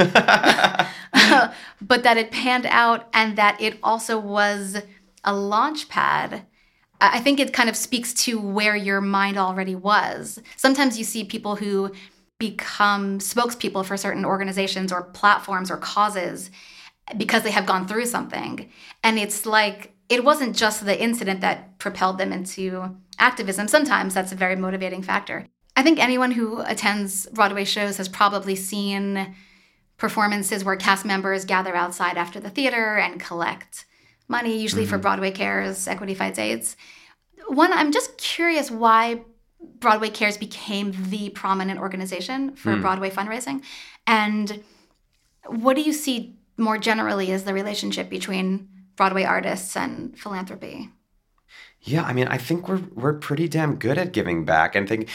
But 1.80 2.02
that 2.02 2.16
it 2.16 2.30
panned 2.30 2.66
out 2.66 3.08
and 3.12 3.36
that 3.36 3.60
it 3.60 3.78
also 3.82 4.18
was 4.18 4.82
a 5.22 5.34
launch 5.34 5.88
pad 5.88 6.46
i 7.00 7.18
think 7.18 7.40
it 7.40 7.52
kind 7.52 7.68
of 7.68 7.76
speaks 7.76 8.14
to 8.14 8.40
where 8.40 8.76
your 8.76 9.00
mind 9.00 9.38
already 9.38 9.74
was. 9.74 10.40
Sometimes 10.56 10.98
you 10.98 11.04
see 11.04 11.24
people 11.24 11.56
who 11.56 11.92
become 12.38 13.18
spokespeople 13.18 13.84
for 13.84 13.96
certain 13.96 14.24
organizations 14.24 14.92
or 14.92 15.02
platforms 15.02 15.70
or 15.70 15.76
causes 15.76 16.50
because 17.16 17.42
they 17.42 17.50
have 17.50 17.66
gone 17.66 17.86
through 17.86 18.06
something. 18.06 18.70
And 19.02 19.18
it's 19.18 19.46
like, 19.46 19.92
it 20.08 20.24
wasn't 20.24 20.56
just 20.56 20.84
the 20.84 21.00
incident 21.00 21.40
that 21.40 21.78
propelled 21.78 22.18
them 22.18 22.32
into 22.32 22.96
activism. 23.18 23.68
Sometimes 23.68 24.14
that's 24.14 24.32
a 24.32 24.36
very 24.36 24.56
motivating 24.56 25.02
factor. 25.02 25.46
I 25.76 25.82
think 25.82 25.98
anyone 25.98 26.32
who 26.32 26.60
attends 26.60 27.26
Broadway 27.26 27.64
shows 27.64 27.96
has 27.96 28.08
probably 28.08 28.54
seen 28.56 29.34
performances 29.96 30.64
where 30.64 30.76
cast 30.76 31.04
members 31.04 31.44
gather 31.44 31.74
outside 31.74 32.16
after 32.16 32.40
the 32.40 32.50
theater 32.50 32.96
and 32.96 33.20
collect 33.20 33.86
money, 34.28 34.58
usually 34.58 34.82
mm-hmm. 34.82 34.90
for 34.90 34.98
Broadway 34.98 35.30
Cares, 35.30 35.86
Equity 35.86 36.14
Fights 36.14 36.38
AIDS. 36.38 36.76
One, 37.48 37.72
I'm 37.72 37.92
just 37.92 38.16
curious 38.16 38.70
why 38.70 39.22
Broadway 39.78 40.10
Cares 40.10 40.36
became 40.36 40.94
the 41.10 41.30
prominent 41.30 41.80
organization 41.80 42.54
for 42.56 42.72
mm. 42.72 42.80
Broadway 42.80 43.10
fundraising. 43.10 43.62
And 44.06 44.62
what 45.46 45.74
do 45.76 45.82
you 45.82 45.92
see 45.92 46.36
more 46.56 46.78
generally 46.78 47.32
as 47.32 47.44
the 47.44 47.54
relationship 47.54 48.08
between 48.08 48.68
Broadway 48.96 49.24
artists 49.24 49.76
and 49.76 50.18
philanthropy? 50.18 50.90
Yeah, 51.80 52.04
I 52.04 52.12
mean, 52.12 52.28
I 52.28 52.38
think 52.38 52.68
we're 52.68 52.82
we're 52.94 53.14
pretty 53.14 53.48
damn 53.48 53.76
good 53.76 53.98
at 53.98 54.12
giving 54.12 54.44
back 54.44 54.74
and 54.74 54.88
think 54.88 55.08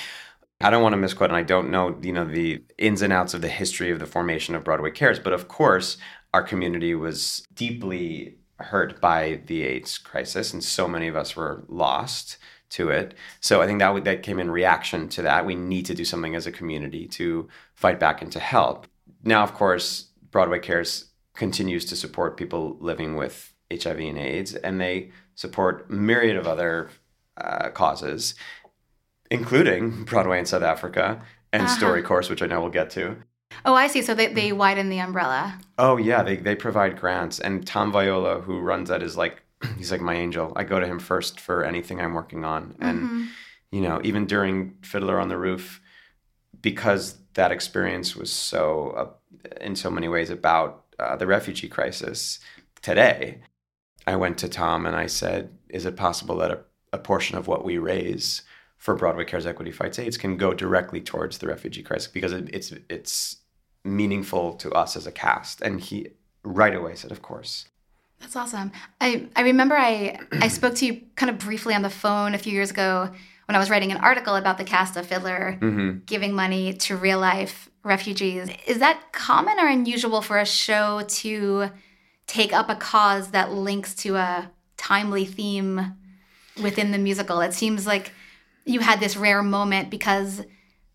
I 0.62 0.70
don't 0.70 0.84
want 0.84 0.94
to 0.94 0.98
misquote 0.98 1.29
and 1.29 1.38
I 1.38 1.44
don't 1.44 1.72
know, 1.72 1.98
you 2.01 2.12
know, 2.12 2.25
the 2.25 2.62
ins 2.77 3.01
and 3.01 3.13
outs 3.13 3.34
of 3.34 3.41
the 3.41 3.48
history 3.48 3.91
of 3.91 4.00
the 4.00 4.06
formation 4.06 4.56
of 4.56 4.63
Broadway 4.63 4.91
Cares, 4.91 5.20
but 5.20 5.34
of 5.34 5.48
course, 5.48 5.98
our 6.34 6.44
community 6.44 6.94
was 6.94 7.46
deeply 7.53 8.38
hurt 8.58 9.00
by 9.00 9.41
the 9.46 9.63
AIDS 9.63 9.98
crisis 9.98 10.53
and 10.53 10.63
so 10.63 10.88
many 10.88 11.08
of 11.08 11.15
us 11.15 11.36
were 11.36 11.63
lost 11.70 12.38
to 12.70 12.90
it. 12.90 13.16
So 13.42 13.62
I 13.62 13.66
think 13.66 13.80
that 13.80 14.04
that 14.04 14.24
came 14.24 14.40
in 14.40 14.52
reaction 14.52 15.10
to 15.10 15.22
that. 15.24 15.46
We 15.46 15.56
need 15.56 15.86
to 15.88 15.96
do 15.96 16.06
something 16.06 16.36
as 16.36 16.48
a 16.48 16.52
community 16.52 17.08
to 17.08 17.48
fight 17.74 18.00
back 18.00 18.22
and 18.22 18.32
to 18.32 18.40
help. 18.40 18.88
Now, 19.24 19.44
of 19.44 19.54
course, 19.54 20.10
Broadway 20.32 20.60
Cares 20.60 21.06
continues 21.34 21.86
to 21.86 21.96
support 21.96 22.38
people 22.38 22.78
living 22.80 23.16
with 23.16 23.54
HIV 23.72 24.00
and 24.00 24.18
AIDS, 24.18 24.56
and 24.56 24.80
they 24.80 25.12
support 25.36 25.90
myriad 25.90 26.36
of 26.36 26.48
other 26.48 26.90
uh, 27.38 27.70
causes, 27.70 28.36
including 29.32 30.04
Broadway 30.06 30.40
in 30.40 30.46
South 30.46 30.64
Africa 30.64 31.22
and 31.52 31.64
uh-huh. 31.64 31.80
StoryCourse, 31.80 32.30
which 32.30 32.42
I 32.42 32.48
know 32.48 32.62
we'll 32.62 32.70
get 32.70 32.90
to. 32.92 33.18
Oh, 33.66 33.74
I 33.74 33.88
see. 33.88 34.02
So 34.02 34.14
they, 34.14 34.28
they 34.28 34.52
widen 34.52 34.90
the 34.90 35.00
umbrella. 35.00 35.60
Oh 35.78 35.98
yeah, 35.98 36.24
they 36.24 36.38
they 36.38 36.56
provide 36.56 37.00
grants, 37.00 37.40
and 37.40 37.66
Tom 37.66 37.92
Viola, 37.92 38.42
who 38.42 38.60
runs 38.60 38.90
that, 38.90 39.02
is 39.02 39.18
like 39.18 39.42
he's 39.78 39.92
like 39.92 40.01
my 40.01 40.16
angel. 40.16 40.54
I 40.56 40.63
go 40.63 40.80
to 40.80 40.86
him 40.86 41.00
first 41.00 41.39
for 41.39 41.63
anything 41.63 42.00
I'm 42.00 42.13
working 42.13 42.46
on, 42.46 42.75
and 42.80 43.00
mm-hmm. 43.01 43.25
you 43.72 43.82
know, 43.82 44.01
even 44.04 44.25
during 44.25 44.75
Fiddler 44.82 45.20
on 45.20 45.30
the 45.30 45.38
Roof, 45.38 45.82
because 46.62 47.18
that 47.34 47.51
experience 47.51 48.16
was 48.16 48.32
so, 48.32 48.89
uh, 48.92 49.50
in 49.62 49.75
so 49.75 49.89
many 49.89 50.08
ways, 50.08 50.30
about 50.30 50.86
uh, 51.00 51.16
the 51.16 51.28
refugee 51.28 51.70
crisis 51.70 52.39
today. 52.82 53.42
I 54.08 54.16
went 54.16 54.38
to 54.39 54.50
Tom 54.50 54.86
and 54.86 54.96
I 54.96 55.08
said, 55.08 55.58
"Is 55.70 55.86
it 55.86 55.96
possible 55.96 56.38
that 56.38 56.51
a, 56.51 56.60
a 56.94 56.98
portion 56.98 57.38
of 57.38 57.48
what 57.48 57.63
we 57.63 57.78
raise 57.78 58.42
for 58.78 58.96
Broadway 58.96 59.25
Cares 59.25 59.46
Equity 59.46 59.72
Fights 59.72 60.00
AIDS 60.00 60.18
can 60.18 60.38
go 60.38 60.54
directly 60.54 61.01
towards 61.01 61.38
the 61.38 61.48
refugee 61.48 61.84
crisis 61.84 62.08
because 62.08 62.32
it, 62.32 62.50
it's 62.54 62.74
it's 62.89 63.38
meaningful 63.84 64.54
to 64.56 64.72
us 64.72 64.96
as 64.96 65.06
a 65.06 65.12
cast?" 65.12 65.62
And 65.62 65.80
he 65.80 66.08
right 66.44 66.75
away 66.75 66.96
said, 66.96 67.12
"Of 67.12 67.22
course." 67.22 67.68
That's 68.20 68.36
awesome. 68.36 68.72
I, 69.00 69.28
I 69.36 69.42
remember 69.42 69.76
I, 69.76 70.20
I 70.34 70.50
spoke 70.50 70.76
to 70.76 70.86
you 70.86 71.02
kind 71.16 71.30
of 71.30 71.40
briefly 71.40 71.74
on 71.74 71.82
the 71.82 71.90
phone 71.90 72.34
a 72.34 72.38
few 72.38 72.52
years 72.52 72.72
ago 72.72 73.10
when 73.46 73.56
I 73.56 73.60
was 73.60 73.70
writing 73.70 73.92
an 73.92 73.98
article 73.98 74.36
about 74.36 74.58
the 74.58 74.64
cast 74.64 74.98
of 74.98 75.08
Fiddler 75.08 75.58
mm-hmm. 75.60 76.00
giving 76.06 76.34
money 76.34 76.74
to 76.74 76.96
real 76.96 77.20
life 77.20 77.70
refugees. 77.84 78.50
Is 78.68 78.80
that 78.80 79.12
common 79.12 79.60
or 79.60 79.68
unusual 79.68 80.22
for 80.22 80.38
a 80.38 80.46
show 80.46 81.04
to 81.08 81.72
take 82.28 82.54
up 82.54 82.70
a 82.70 82.76
cause 82.76 83.32
that 83.32 83.52
links 83.52 83.96
to 83.96 84.18
a 84.18 84.52
timely 84.78 85.26
theme 85.26 85.96
within 86.62 86.92
the 86.92 86.98
musical? 86.98 87.42
It 87.42 87.54
seems 87.54 87.88
like 87.88 88.12
you 88.66 88.82
had 88.82 89.00
this 89.00 89.18
rare 89.18 89.42
moment 89.42 89.90
because 89.90 90.44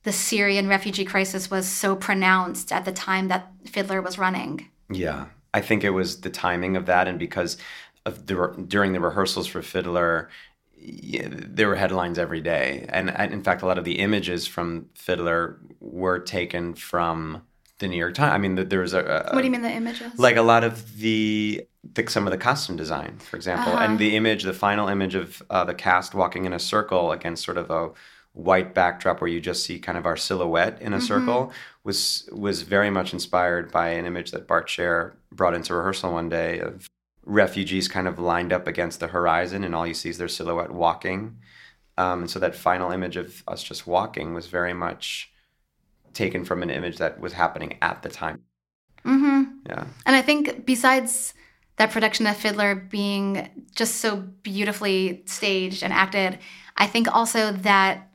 the 0.05 0.13
Syrian 0.13 0.69
refugee 0.69 1.05
crisis 1.05 1.51
was 1.51 1.67
so 1.67 1.97
pronounced 1.97 2.71
at 2.71 2.85
the 2.85 2.93
time 2.93 3.29
that 3.29 3.51
Fiddler 3.65 4.01
was 4.01 4.19
running. 4.19 4.69
Yeah. 4.91 5.27
I 5.55 5.61
think 5.61 5.85
it 5.85 5.91
was 5.91 6.21
the 6.21 6.31
timing 6.31 6.77
of 6.77 6.87
that, 6.87 7.09
and 7.09 7.19
because 7.19 7.57
of 8.05 8.27
the 8.27 8.65
during 8.67 8.93
the 8.93 9.01
rehearsals 9.01 9.47
for 9.47 9.63
Fiddler, 9.63 10.29
yeah, 10.77 11.29
there 11.31 11.69
were 11.69 11.77
headlines 11.77 12.19
every 12.19 12.41
day, 12.41 12.85
and, 12.91 13.11
and, 13.11 13.33
in 13.33 13.43
fact, 13.43 13.63
a 13.63 13.67
lot 13.67 13.79
of 13.79 13.85
the 13.85 14.01
images 14.01 14.47
from 14.47 14.87
Fiddler 14.95 15.59
were 15.81 16.19
taken 16.19 16.75
from 16.75 17.43
the 17.79 17.89
New 17.89 17.97
York 17.97 18.15
Times. 18.15 18.35
I 18.35 18.39
mean, 18.39 18.69
there 18.69 18.81
was 18.81 18.93
a, 18.93 19.01
a 19.01 19.35
what 19.35 19.41
do 19.41 19.47
you 19.47 19.51
mean 19.51 19.63
the 19.63 19.71
images? 19.71 20.19
Like 20.19 20.37
a 20.37 20.43
lot 20.43 20.65
of 20.65 20.99
the, 20.99 21.67
the 21.95 22.07
some 22.09 22.27
of 22.27 22.33
the 22.33 22.39
costume 22.39 22.77
design, 22.77 23.19
for 23.19 23.37
example, 23.37 23.73
uh-huh. 23.73 23.85
and 23.85 23.99
the 23.99 24.17
image, 24.17 24.43
the 24.43 24.53
final 24.53 24.89
image 24.89 25.15
of 25.15 25.43
uh, 25.51 25.65
the 25.65 25.75
cast 25.75 26.15
walking 26.15 26.45
in 26.45 26.53
a 26.53 26.59
circle 26.59 27.13
against 27.13 27.45
sort 27.45 27.59
of 27.59 27.71
a 27.71 27.91
white 28.35 28.75
backdrop 28.75 29.21
where 29.21 29.31
you 29.31 29.41
just 29.41 29.65
see 29.65 29.79
kind 29.79 29.97
of 29.97 30.07
our 30.07 30.17
silhouette 30.17 30.83
in 30.83 30.93
a 30.93 30.97
mm-hmm. 30.97 31.07
circle 31.07 31.53
was 31.85 32.29
was 32.33 32.63
very 32.63 32.91
much 32.91 33.13
inspired 33.13 33.71
by 33.71 33.91
an 33.91 34.05
image 34.05 34.33
that 34.33 34.49
Bart 34.49 34.69
Sher 34.69 35.17
brought 35.33 35.55
into 35.55 35.73
rehearsal 35.73 36.13
one 36.13 36.29
day 36.29 36.59
of 36.59 36.89
refugees 37.25 37.87
kind 37.89 38.09
of 38.09 38.19
lined 38.19 38.53
up 38.53 38.67
against 38.67 39.01
the 39.01 39.07
horizon 39.07 39.63
and 39.63 39.75
all 39.75 39.87
you 39.87 39.95
see 39.95 40.09
is 40.09 40.19
their 40.19 40.29
silhouette 40.29 40.73
walking 40.73 41.37
um, 41.97 42.23
and 42.23 42.31
so 42.31 42.41
that 42.41 42.57
final 42.57 42.91
image 42.91 43.17
of 43.17 43.45
us 43.47 43.63
just 43.63 43.87
walking 43.87 44.35
was 44.35 44.49
very 44.49 44.75
much 44.75 45.33
taken 46.13 46.45
from 46.45 46.63
an 46.63 46.71
image 46.71 46.99
that 46.99 47.21
was 47.21 47.33
happening 47.33 47.79
at 47.81 48.03
the 48.03 48.11
time 48.11 48.43
mm-hmm. 49.05 49.45
yeah 49.67 49.85
and 50.05 50.17
i 50.17 50.21
think 50.21 50.67
besides 50.67 51.33
that 51.77 51.91
production 51.91 52.27
of 52.27 52.37
fiddler 52.37 52.75
being 52.75 53.49
just 53.75 53.97
so 53.97 54.17
beautifully 54.17 55.23
staged 55.25 55.83
and 55.83 55.95
acted 55.95 56.39
i 56.77 56.87
think 56.87 57.09
also 57.15 57.53
that 57.53 58.11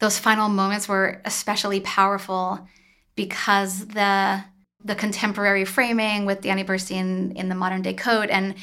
those 0.00 0.18
final 0.18 0.48
moments 0.48 0.88
were 0.88 1.20
especially 1.24 1.80
powerful 1.80 2.66
because 3.16 3.86
the 3.86 4.44
the 4.82 4.94
contemporary 4.94 5.64
framing 5.64 6.26
with 6.26 6.42
Danny 6.42 6.62
Burstein 6.62 7.34
in 7.34 7.48
the 7.48 7.54
modern 7.54 7.82
day 7.82 7.94
code 7.94 8.28
and 8.28 8.54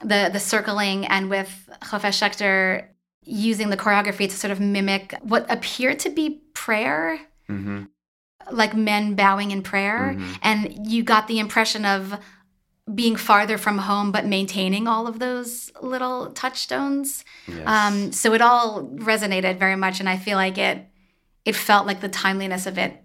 the 0.00 0.30
the 0.32 0.40
circling 0.40 1.06
and 1.06 1.30
with 1.30 1.68
Hofesh 1.82 2.20
Shechter 2.20 2.86
using 3.24 3.70
the 3.70 3.76
choreography 3.76 4.28
to 4.28 4.36
sort 4.36 4.50
of 4.50 4.60
mimic 4.60 5.14
what 5.22 5.50
appeared 5.50 5.98
to 6.00 6.10
be 6.10 6.42
prayer. 6.54 7.20
Mm-hmm. 7.48 7.84
Like 8.50 8.74
men 8.74 9.14
bowing 9.14 9.52
in 9.52 9.62
prayer. 9.62 10.14
Mm-hmm. 10.16 10.32
And 10.42 10.90
you 10.90 11.04
got 11.04 11.28
the 11.28 11.38
impression 11.38 11.84
of 11.84 12.18
being 12.92 13.16
farther 13.16 13.56
from 13.58 13.78
home 13.78 14.10
but 14.10 14.26
maintaining 14.26 14.88
all 14.88 15.06
of 15.06 15.18
those 15.18 15.70
little 15.80 16.32
touchstones 16.32 17.24
yes. 17.46 17.66
um, 17.66 18.12
so 18.12 18.34
it 18.34 18.40
all 18.40 18.84
resonated 18.96 19.58
very 19.58 19.76
much 19.76 20.00
and 20.00 20.08
i 20.08 20.16
feel 20.16 20.36
like 20.36 20.58
it 20.58 20.86
it 21.44 21.54
felt 21.54 21.86
like 21.86 22.00
the 22.00 22.08
timeliness 22.08 22.66
of 22.66 22.78
it 22.78 23.02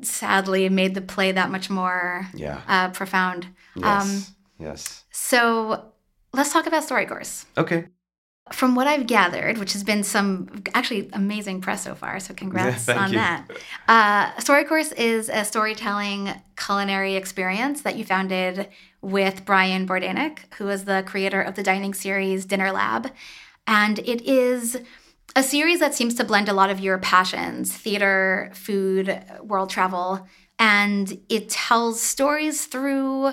sadly 0.00 0.68
made 0.68 0.94
the 0.94 1.00
play 1.00 1.32
that 1.32 1.50
much 1.50 1.70
more 1.70 2.26
yeah. 2.34 2.60
uh, 2.66 2.88
profound 2.90 3.46
yes. 3.76 3.84
Um, 3.84 4.34
yes 4.58 5.04
so 5.10 5.92
let's 6.32 6.52
talk 6.52 6.66
about 6.66 6.82
StoryCourse 6.82 7.44
okay 7.58 7.86
from 8.50 8.74
what 8.74 8.86
I've 8.86 9.06
gathered, 9.06 9.58
which 9.58 9.72
has 9.72 9.84
been 9.84 10.02
some 10.02 10.62
actually 10.74 11.08
amazing 11.12 11.60
press 11.60 11.84
so 11.84 11.94
far, 11.94 12.18
so 12.18 12.34
congrats 12.34 12.88
yeah, 12.88 12.98
on 12.98 13.10
you. 13.10 13.16
that. 13.16 13.50
Uh, 13.88 14.32
StoryCourse 14.40 14.92
is 14.96 15.28
a 15.28 15.44
storytelling 15.44 16.30
culinary 16.56 17.14
experience 17.14 17.82
that 17.82 17.96
you 17.96 18.04
founded 18.04 18.68
with 19.00 19.44
Brian 19.44 19.86
Bordainick, 19.86 20.52
who 20.54 20.68
is 20.68 20.84
the 20.84 21.04
creator 21.06 21.40
of 21.40 21.54
the 21.54 21.62
dining 21.62 21.94
series 21.94 22.44
Dinner 22.44 22.72
Lab. 22.72 23.12
And 23.66 24.00
it 24.00 24.22
is 24.22 24.80
a 25.36 25.42
series 25.42 25.78
that 25.80 25.94
seems 25.94 26.14
to 26.16 26.24
blend 26.24 26.48
a 26.48 26.52
lot 26.52 26.70
of 26.70 26.80
your 26.80 26.98
passions 26.98 27.72
theater, 27.76 28.50
food, 28.54 29.22
world 29.40 29.70
travel, 29.70 30.26
and 30.58 31.20
it 31.28 31.48
tells 31.48 32.00
stories 32.00 32.66
through 32.66 33.32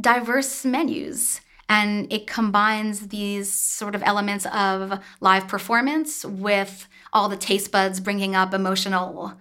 diverse 0.00 0.64
menus 0.64 1.40
and 1.70 2.12
it 2.12 2.26
combines 2.26 3.08
these 3.08 3.50
sort 3.50 3.94
of 3.94 4.02
elements 4.04 4.44
of 4.52 4.98
live 5.20 5.46
performance 5.46 6.24
with 6.24 6.88
all 7.12 7.28
the 7.28 7.36
taste 7.36 7.70
buds 7.70 8.00
bringing 8.00 8.34
up 8.34 8.52
emotional 8.52 9.34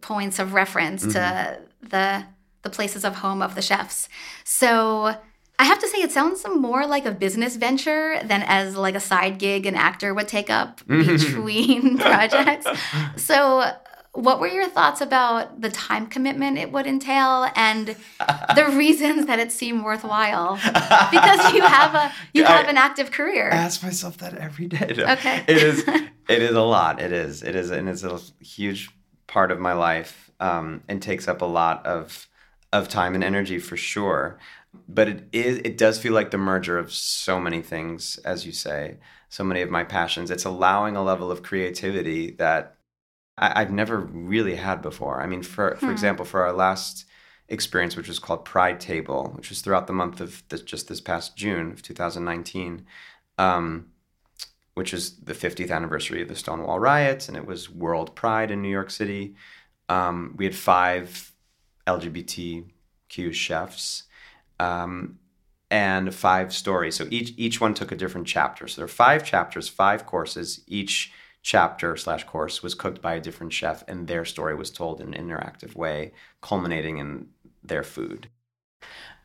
points 0.00 0.40
of 0.40 0.52
reference 0.52 1.02
mm-hmm. 1.02 1.12
to 1.12 1.60
the 1.88 2.24
the 2.62 2.70
places 2.70 3.04
of 3.04 3.14
home 3.14 3.40
of 3.40 3.54
the 3.54 3.62
chefs. 3.62 4.08
So 4.42 5.14
I 5.60 5.64
have 5.64 5.78
to 5.78 5.86
say 5.86 5.98
it 5.98 6.10
sounds 6.10 6.44
more 6.52 6.84
like 6.84 7.06
a 7.06 7.12
business 7.12 7.54
venture 7.54 8.20
than 8.24 8.42
as 8.42 8.76
like 8.76 8.96
a 8.96 9.00
side 9.00 9.38
gig 9.38 9.64
an 9.64 9.76
actor 9.76 10.12
would 10.12 10.26
take 10.26 10.50
up 10.50 10.84
between 10.86 11.98
projects. 12.08 12.66
So 13.16 13.70
what 14.18 14.40
were 14.40 14.48
your 14.48 14.68
thoughts 14.68 15.00
about 15.00 15.60
the 15.60 15.70
time 15.70 16.06
commitment 16.08 16.58
it 16.58 16.72
would 16.72 16.86
entail 16.86 17.48
and 17.54 17.94
the 18.56 18.66
reasons 18.76 19.26
that 19.26 19.38
it 19.38 19.52
seemed 19.52 19.84
worthwhile? 19.84 20.56
Because 20.56 21.52
you 21.52 21.62
have 21.62 21.94
a 21.94 22.12
you 22.34 22.44
have 22.44 22.66
I, 22.66 22.70
an 22.70 22.76
active 22.76 23.12
career. 23.12 23.50
I 23.52 23.56
ask 23.56 23.82
myself 23.82 24.18
that 24.18 24.34
every 24.34 24.66
day. 24.66 24.92
No. 24.96 25.12
Okay. 25.12 25.44
It 25.46 25.56
is 25.58 25.84
it 26.28 26.42
is 26.42 26.56
a 26.56 26.62
lot. 26.62 27.00
It 27.00 27.12
is. 27.12 27.44
It 27.44 27.54
is 27.54 27.70
and 27.70 27.88
it's 27.88 28.02
a 28.02 28.18
huge 28.42 28.90
part 29.28 29.52
of 29.52 29.60
my 29.60 29.72
life 29.72 30.32
um, 30.40 30.82
and 30.88 31.00
takes 31.00 31.28
up 31.28 31.40
a 31.40 31.46
lot 31.46 31.86
of 31.86 32.28
of 32.72 32.88
time 32.88 33.14
and 33.14 33.22
energy 33.22 33.60
for 33.60 33.76
sure. 33.76 34.38
But 34.88 35.08
it 35.08 35.28
is 35.32 35.58
it 35.58 35.78
does 35.78 35.96
feel 35.98 36.12
like 36.12 36.32
the 36.32 36.38
merger 36.38 36.76
of 36.76 36.92
so 36.92 37.38
many 37.38 37.62
things, 37.62 38.18
as 38.24 38.44
you 38.44 38.52
say, 38.52 38.96
so 39.28 39.44
many 39.44 39.62
of 39.62 39.70
my 39.70 39.84
passions. 39.84 40.32
It's 40.32 40.44
allowing 40.44 40.96
a 40.96 41.04
level 41.04 41.30
of 41.30 41.44
creativity 41.44 42.32
that 42.32 42.77
I, 43.40 43.60
have 43.60 43.70
never 43.70 43.98
really 43.98 44.56
had 44.56 44.82
before. 44.82 45.20
I 45.20 45.26
mean, 45.26 45.42
for 45.42 45.76
for 45.76 45.86
hmm. 45.86 45.92
example, 45.92 46.24
for 46.24 46.42
our 46.42 46.52
last 46.52 47.04
experience, 47.48 47.96
which 47.96 48.08
was 48.08 48.18
called 48.18 48.44
Pride 48.44 48.80
Table, 48.80 49.32
which 49.34 49.48
was 49.48 49.60
throughout 49.60 49.86
the 49.86 49.92
month 49.92 50.20
of 50.20 50.42
this, 50.48 50.62
just 50.62 50.88
this 50.88 51.00
past 51.00 51.36
June 51.36 51.72
of 51.72 51.82
2019, 51.82 52.84
um, 53.38 53.86
which 54.74 54.92
is 54.92 55.18
the 55.20 55.32
50th 55.32 55.70
anniversary 55.70 56.22
of 56.22 56.28
the 56.28 56.36
Stonewall 56.36 56.78
riots, 56.78 57.28
and 57.28 57.36
it 57.36 57.46
was 57.46 57.70
World 57.70 58.14
Pride 58.14 58.50
in 58.50 58.62
New 58.62 58.68
York 58.68 58.90
City. 58.90 59.34
Um, 59.88 60.34
we 60.36 60.44
had 60.44 60.54
five 60.54 61.32
LGBTQ 61.86 63.32
chefs, 63.32 64.04
um, 64.60 65.18
and 65.70 66.14
five 66.14 66.52
stories. 66.52 66.96
So 66.96 67.06
each 67.10 67.34
each 67.36 67.60
one 67.60 67.74
took 67.74 67.92
a 67.92 67.96
different 67.96 68.26
chapter. 68.26 68.66
So 68.68 68.80
there 68.80 68.84
are 68.86 68.88
five 68.88 69.24
chapters, 69.24 69.68
five 69.68 70.06
courses. 70.06 70.62
Each 70.66 71.12
chapter 71.42 71.96
slash 71.96 72.24
course 72.24 72.62
was 72.62 72.74
cooked 72.74 73.00
by 73.00 73.14
a 73.14 73.20
different 73.20 73.52
chef, 73.52 73.84
and 73.88 74.06
their 74.06 74.24
story 74.24 74.54
was 74.54 74.70
told 74.70 75.00
in 75.00 75.14
an 75.14 75.28
interactive 75.28 75.74
way, 75.74 76.12
culminating 76.40 76.98
in 76.98 77.28
their 77.62 77.82
food. 77.82 78.28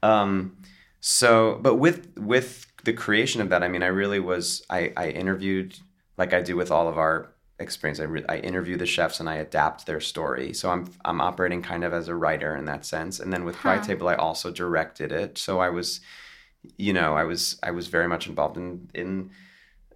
Um, 0.02 0.58
so, 1.00 1.60
but 1.62 1.76
with 1.76 2.18
with 2.18 2.68
the 2.84 2.94
creation 2.94 3.42
of 3.42 3.50
that, 3.50 3.64
I 3.64 3.68
mean, 3.68 3.84
I 3.84 3.88
really 3.88 4.20
was. 4.20 4.64
I, 4.70 4.94
I 4.96 5.10
interviewed 5.10 5.78
like 6.18 6.34
I 6.34 6.42
do 6.42 6.56
with 6.56 6.72
all 6.72 6.88
of 6.88 6.98
our 6.98 7.34
experience. 7.60 8.00
I, 8.00 8.04
re- 8.04 8.26
I 8.30 8.38
interview 8.38 8.78
the 8.78 8.86
chefs 8.86 9.20
and 9.20 9.30
I 9.30 9.36
adapt 9.36 9.86
their 9.86 10.00
story. 10.00 10.54
So 10.54 10.70
I'm 10.70 10.92
I'm 11.06 11.22
operating 11.22 11.62
kind 11.62 11.84
of 11.84 11.94
as 11.94 12.08
a 12.08 12.16
writer 12.16 12.56
in 12.56 12.66
that 12.66 12.86
sense. 12.86 13.20
And 13.20 13.34
then 13.34 13.44
with 13.46 13.56
huh. 13.56 13.62
Pride 13.62 13.84
Table, 13.84 14.08
I 14.08 14.16
also 14.16 14.52
directed 14.52 15.12
it. 15.12 15.38
So 15.38 15.60
I 15.60 15.70
was, 15.70 16.02
you 16.78 16.94
know, 16.94 17.16
I 17.16 17.24
was 17.24 17.60
I 17.64 17.72
was 17.72 17.88
very 17.88 18.08
much 18.08 18.28
involved 18.28 18.58
in 18.58 18.90
in 18.94 19.32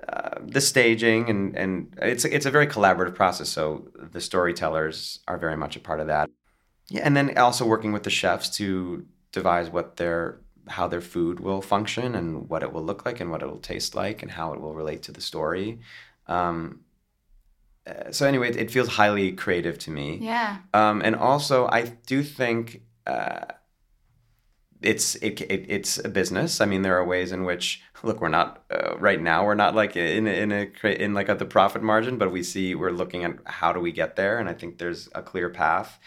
uh, 0.08 0.39
the 0.42 0.62
staging 0.62 1.30
and 1.30 1.56
and 1.56 1.94
it's 2.01 2.25
it's 2.25 2.46
a 2.46 2.51
very 2.51 2.68
collaborative 2.68 3.16
process. 3.16 3.50
So 3.50 3.88
the 3.96 4.22
storytellers 4.22 5.20
are 5.27 5.38
very 5.38 5.58
much 5.58 5.75
a 5.75 5.80
part 5.80 6.00
of 6.00 6.08
that. 6.08 6.30
Yeah, 6.89 7.01
and 7.04 7.16
then 7.18 7.38
also 7.38 7.66
working 7.66 7.92
with 7.92 8.04
the 8.04 8.10
chefs 8.10 8.50
to 8.58 9.06
devise 9.32 9.70
what 9.70 9.98
their 9.98 10.39
how 10.68 10.88
their 10.88 11.01
food 11.01 11.39
will 11.39 11.62
function 11.62 12.16
and 12.16 12.50
what 12.50 12.63
it 12.63 12.72
will 12.72 12.84
look 12.84 13.06
like 13.06 13.20
and 13.20 13.32
what 13.32 13.42
it 13.42 13.48
will 13.48 13.60
taste 13.60 13.96
like 13.96 14.22
and 14.22 14.32
how 14.32 14.54
it 14.54 14.62
will 14.62 14.74
relate 14.74 15.04
to 15.04 15.12
the 15.12 15.22
story. 15.22 15.80
Um, 16.27 16.82
uh, 17.88 18.12
so 18.12 18.27
anyway, 18.27 18.50
it, 18.50 18.58
it, 18.58 18.72
feels 18.72 18.89
highly 18.89 19.32
creative 19.32 19.80
to 19.80 19.92
me. 19.92 20.20
Yeah. 20.22 20.58
Um, 20.74 21.01
and 21.01 21.16
also, 21.16 21.68
I 21.68 21.84
do 22.06 22.22
think 22.22 22.82
uh, 23.06 23.46
it's 24.82 25.16
it, 25.16 25.39
it, 25.42 25.66
it's 25.70 25.98
a 26.04 26.10
business. 26.10 26.60
I 26.60 26.66
mean, 26.66 26.82
there 26.82 26.98
are 26.98 27.06
ways 27.06 27.32
in 27.32 27.44
which 27.46 27.82
look, 28.04 28.22
we're 28.22 28.30
not 28.30 28.63
uh, 28.72 28.98
right 28.98 29.22
now. 29.22 29.46
We're 29.46 29.56
not 29.56 29.75
like 29.75 29.96
in 29.96 30.27
in 30.27 30.51
a 30.51 30.72
in 30.88 31.13
like 31.13 31.30
at 31.30 31.39
the 31.39 31.46
profit 31.46 31.82
margin, 31.82 32.18
but 32.18 32.32
we 32.32 32.44
see 32.44 32.75
we're 32.75 32.92
looking 32.92 33.24
at 33.24 33.38
how 33.46 33.74
do 33.74 33.80
we 33.80 33.92
get 33.92 34.16
there, 34.16 34.39
and 34.39 34.50
I 34.50 34.54
think 34.54 34.77
there's 34.77 35.10
a 35.16 35.22
clear 35.22 35.50
path 35.50 36.00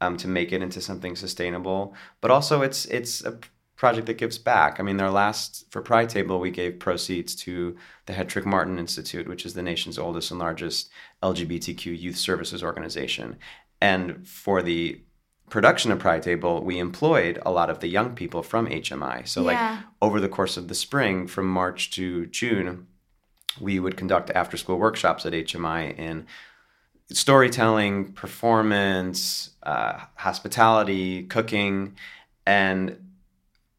um, 0.00 0.16
to 0.18 0.28
make 0.28 0.52
it 0.52 0.62
into 0.62 0.80
something 0.80 1.16
sustainable. 1.16 1.94
But 2.20 2.30
also, 2.30 2.62
it's 2.62 2.86
it's 2.86 3.24
a 3.24 3.38
project 3.76 4.06
that 4.06 4.18
gives 4.18 4.38
back. 4.38 4.80
I 4.80 4.82
mean, 4.82 5.00
our 5.00 5.10
last 5.10 5.66
for 5.70 5.82
Pride 5.82 6.08
Table, 6.08 6.40
we 6.40 6.50
gave 6.50 6.78
proceeds 6.78 7.34
to 7.36 7.76
the 8.06 8.14
Hetrick 8.14 8.46
Martin 8.46 8.78
Institute, 8.78 9.28
which 9.28 9.44
is 9.44 9.54
the 9.54 9.62
nation's 9.62 9.98
oldest 9.98 10.30
and 10.30 10.40
largest 10.40 10.90
LGBTQ 11.22 11.98
youth 11.98 12.16
services 12.16 12.62
organization. 12.62 13.36
And 13.80 14.26
for 14.26 14.62
the 14.62 15.02
production 15.48 15.92
of 15.92 15.98
Pride 15.98 16.22
Table, 16.22 16.62
we 16.62 16.78
employed 16.78 17.40
a 17.44 17.50
lot 17.50 17.70
of 17.70 17.80
the 17.80 17.88
young 17.88 18.14
people 18.14 18.42
from 18.42 18.66
HMI. 18.66 19.26
So, 19.26 19.42
yeah. 19.42 19.46
like 19.46 19.84
over 20.02 20.20
the 20.20 20.28
course 20.28 20.56
of 20.56 20.68
the 20.68 20.74
spring, 20.74 21.26
from 21.26 21.46
March 21.46 21.90
to 21.92 22.26
June, 22.26 22.86
we 23.60 23.78
would 23.78 23.96
conduct 23.96 24.30
after 24.30 24.56
school 24.56 24.78
workshops 24.78 25.24
at 25.24 25.32
HMI 25.32 25.96
in 25.98 26.26
storytelling, 27.10 28.12
performance, 28.12 29.50
uh, 29.62 30.00
hospitality, 30.16 31.22
cooking, 31.22 31.96
and 32.44 32.98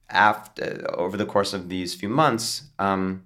after 0.10 0.86
over 0.94 1.18
the 1.18 1.26
course 1.26 1.54
of 1.54 1.70
these 1.70 1.94
few 1.94 2.10
months, 2.10 2.64
um, 2.80 3.24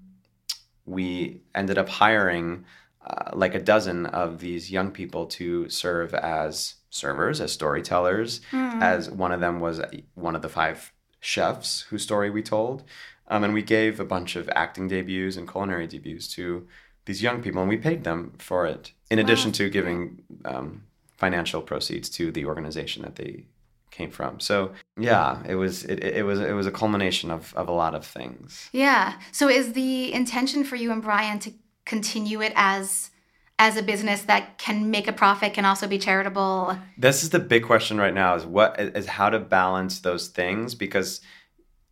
we 0.85 1.41
ended 1.53 1.77
up 1.77 1.87
hiring 1.87 2.65
uh, 3.05 3.31
like 3.33 3.55
a 3.55 3.59
dozen 3.59 4.05
of 4.07 4.39
these 4.39 4.71
young 4.71 4.91
people 4.91 5.25
to 5.25 5.69
serve 5.69 6.13
as 6.13 6.75
servers, 6.91 7.41
as 7.41 7.51
storytellers. 7.51 8.41
Mm. 8.51 8.81
As 8.81 9.09
one 9.09 9.31
of 9.31 9.39
them 9.39 9.59
was 9.59 9.81
one 10.13 10.35
of 10.35 10.43
the 10.43 10.49
five 10.49 10.93
chefs 11.19 11.81
whose 11.89 12.03
story 12.03 12.29
we 12.29 12.43
told, 12.43 12.83
um, 13.27 13.43
and 13.43 13.53
we 13.53 13.63
gave 13.63 13.99
a 13.99 14.05
bunch 14.05 14.35
of 14.35 14.47
acting 14.49 14.87
debuts 14.87 15.37
and 15.37 15.49
culinary 15.49 15.87
debuts 15.87 16.27
to 16.35 16.67
these 17.05 17.23
young 17.23 17.41
people, 17.41 17.61
and 17.61 17.69
we 17.69 17.77
paid 17.77 18.03
them 18.03 18.33
for 18.37 18.67
it. 18.67 18.91
In 19.09 19.17
addition 19.17 19.51
to 19.53 19.69
giving 19.69 20.23
um, 20.45 20.83
financial 21.17 21.61
proceeds 21.61 22.09
to 22.09 22.31
the 22.31 22.45
organization 22.45 23.01
that 23.03 23.15
they 23.15 23.45
came 23.91 24.09
from. 24.09 24.39
So 24.39 24.71
yeah, 24.97 25.43
it 25.47 25.55
was 25.55 25.83
it, 25.85 26.03
it 26.03 26.25
was 26.25 26.39
it 26.39 26.53
was 26.53 26.65
a 26.65 26.71
culmination 26.71 27.29
of 27.29 27.53
of 27.55 27.67
a 27.67 27.71
lot 27.71 27.93
of 27.93 28.05
things. 28.05 28.69
Yeah. 28.71 29.19
So 29.31 29.47
is 29.49 29.73
the 29.73 30.11
intention 30.13 30.63
for 30.63 30.75
you 30.75 30.91
and 30.91 31.01
Brian 31.01 31.39
to 31.39 31.53
continue 31.85 32.41
it 32.41 32.53
as 32.55 33.10
as 33.59 33.77
a 33.77 33.83
business 33.83 34.23
that 34.23 34.57
can 34.57 34.89
make 34.89 35.07
a 35.07 35.13
profit 35.13 35.53
can 35.53 35.65
also 35.65 35.87
be 35.87 35.97
charitable? 35.97 36.77
This 36.97 37.23
is 37.23 37.29
the 37.29 37.39
big 37.39 37.63
question 37.63 37.97
right 37.97 38.13
now 38.13 38.35
is 38.35 38.45
what 38.45 38.79
is 38.79 39.07
how 39.07 39.29
to 39.29 39.39
balance 39.39 39.99
those 39.99 40.27
things 40.27 40.75
because 40.75 41.21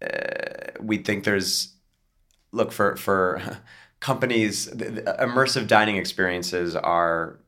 uh, 0.01 0.71
we 0.79 0.97
think 0.97 1.23
there's 1.23 1.75
look 2.51 2.71
for 2.71 2.95
for 2.95 3.41
companies 3.99 4.65
the, 4.65 4.85
the 4.85 5.17
immersive 5.19 5.67
dining 5.67 5.97
experiences 5.97 6.75
are 6.75 7.39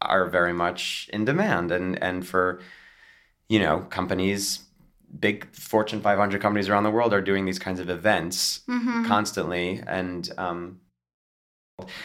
are 0.00 0.26
very 0.26 0.52
much 0.52 1.10
in 1.12 1.24
demand 1.24 1.72
and 1.72 2.02
and 2.02 2.26
for 2.26 2.60
you 3.48 3.58
know, 3.58 3.80
companies, 3.90 4.60
big 5.18 5.52
Fortune 5.54 6.00
500 6.00 6.40
companies 6.40 6.68
around 6.68 6.84
the 6.84 6.90
world 6.90 7.14
are 7.14 7.22
doing 7.22 7.46
these 7.46 7.58
kinds 7.58 7.80
of 7.80 7.88
events 7.88 8.60
mm-hmm. 8.68 9.06
constantly. 9.06 9.82
And 9.86 10.30
um, 10.36 10.80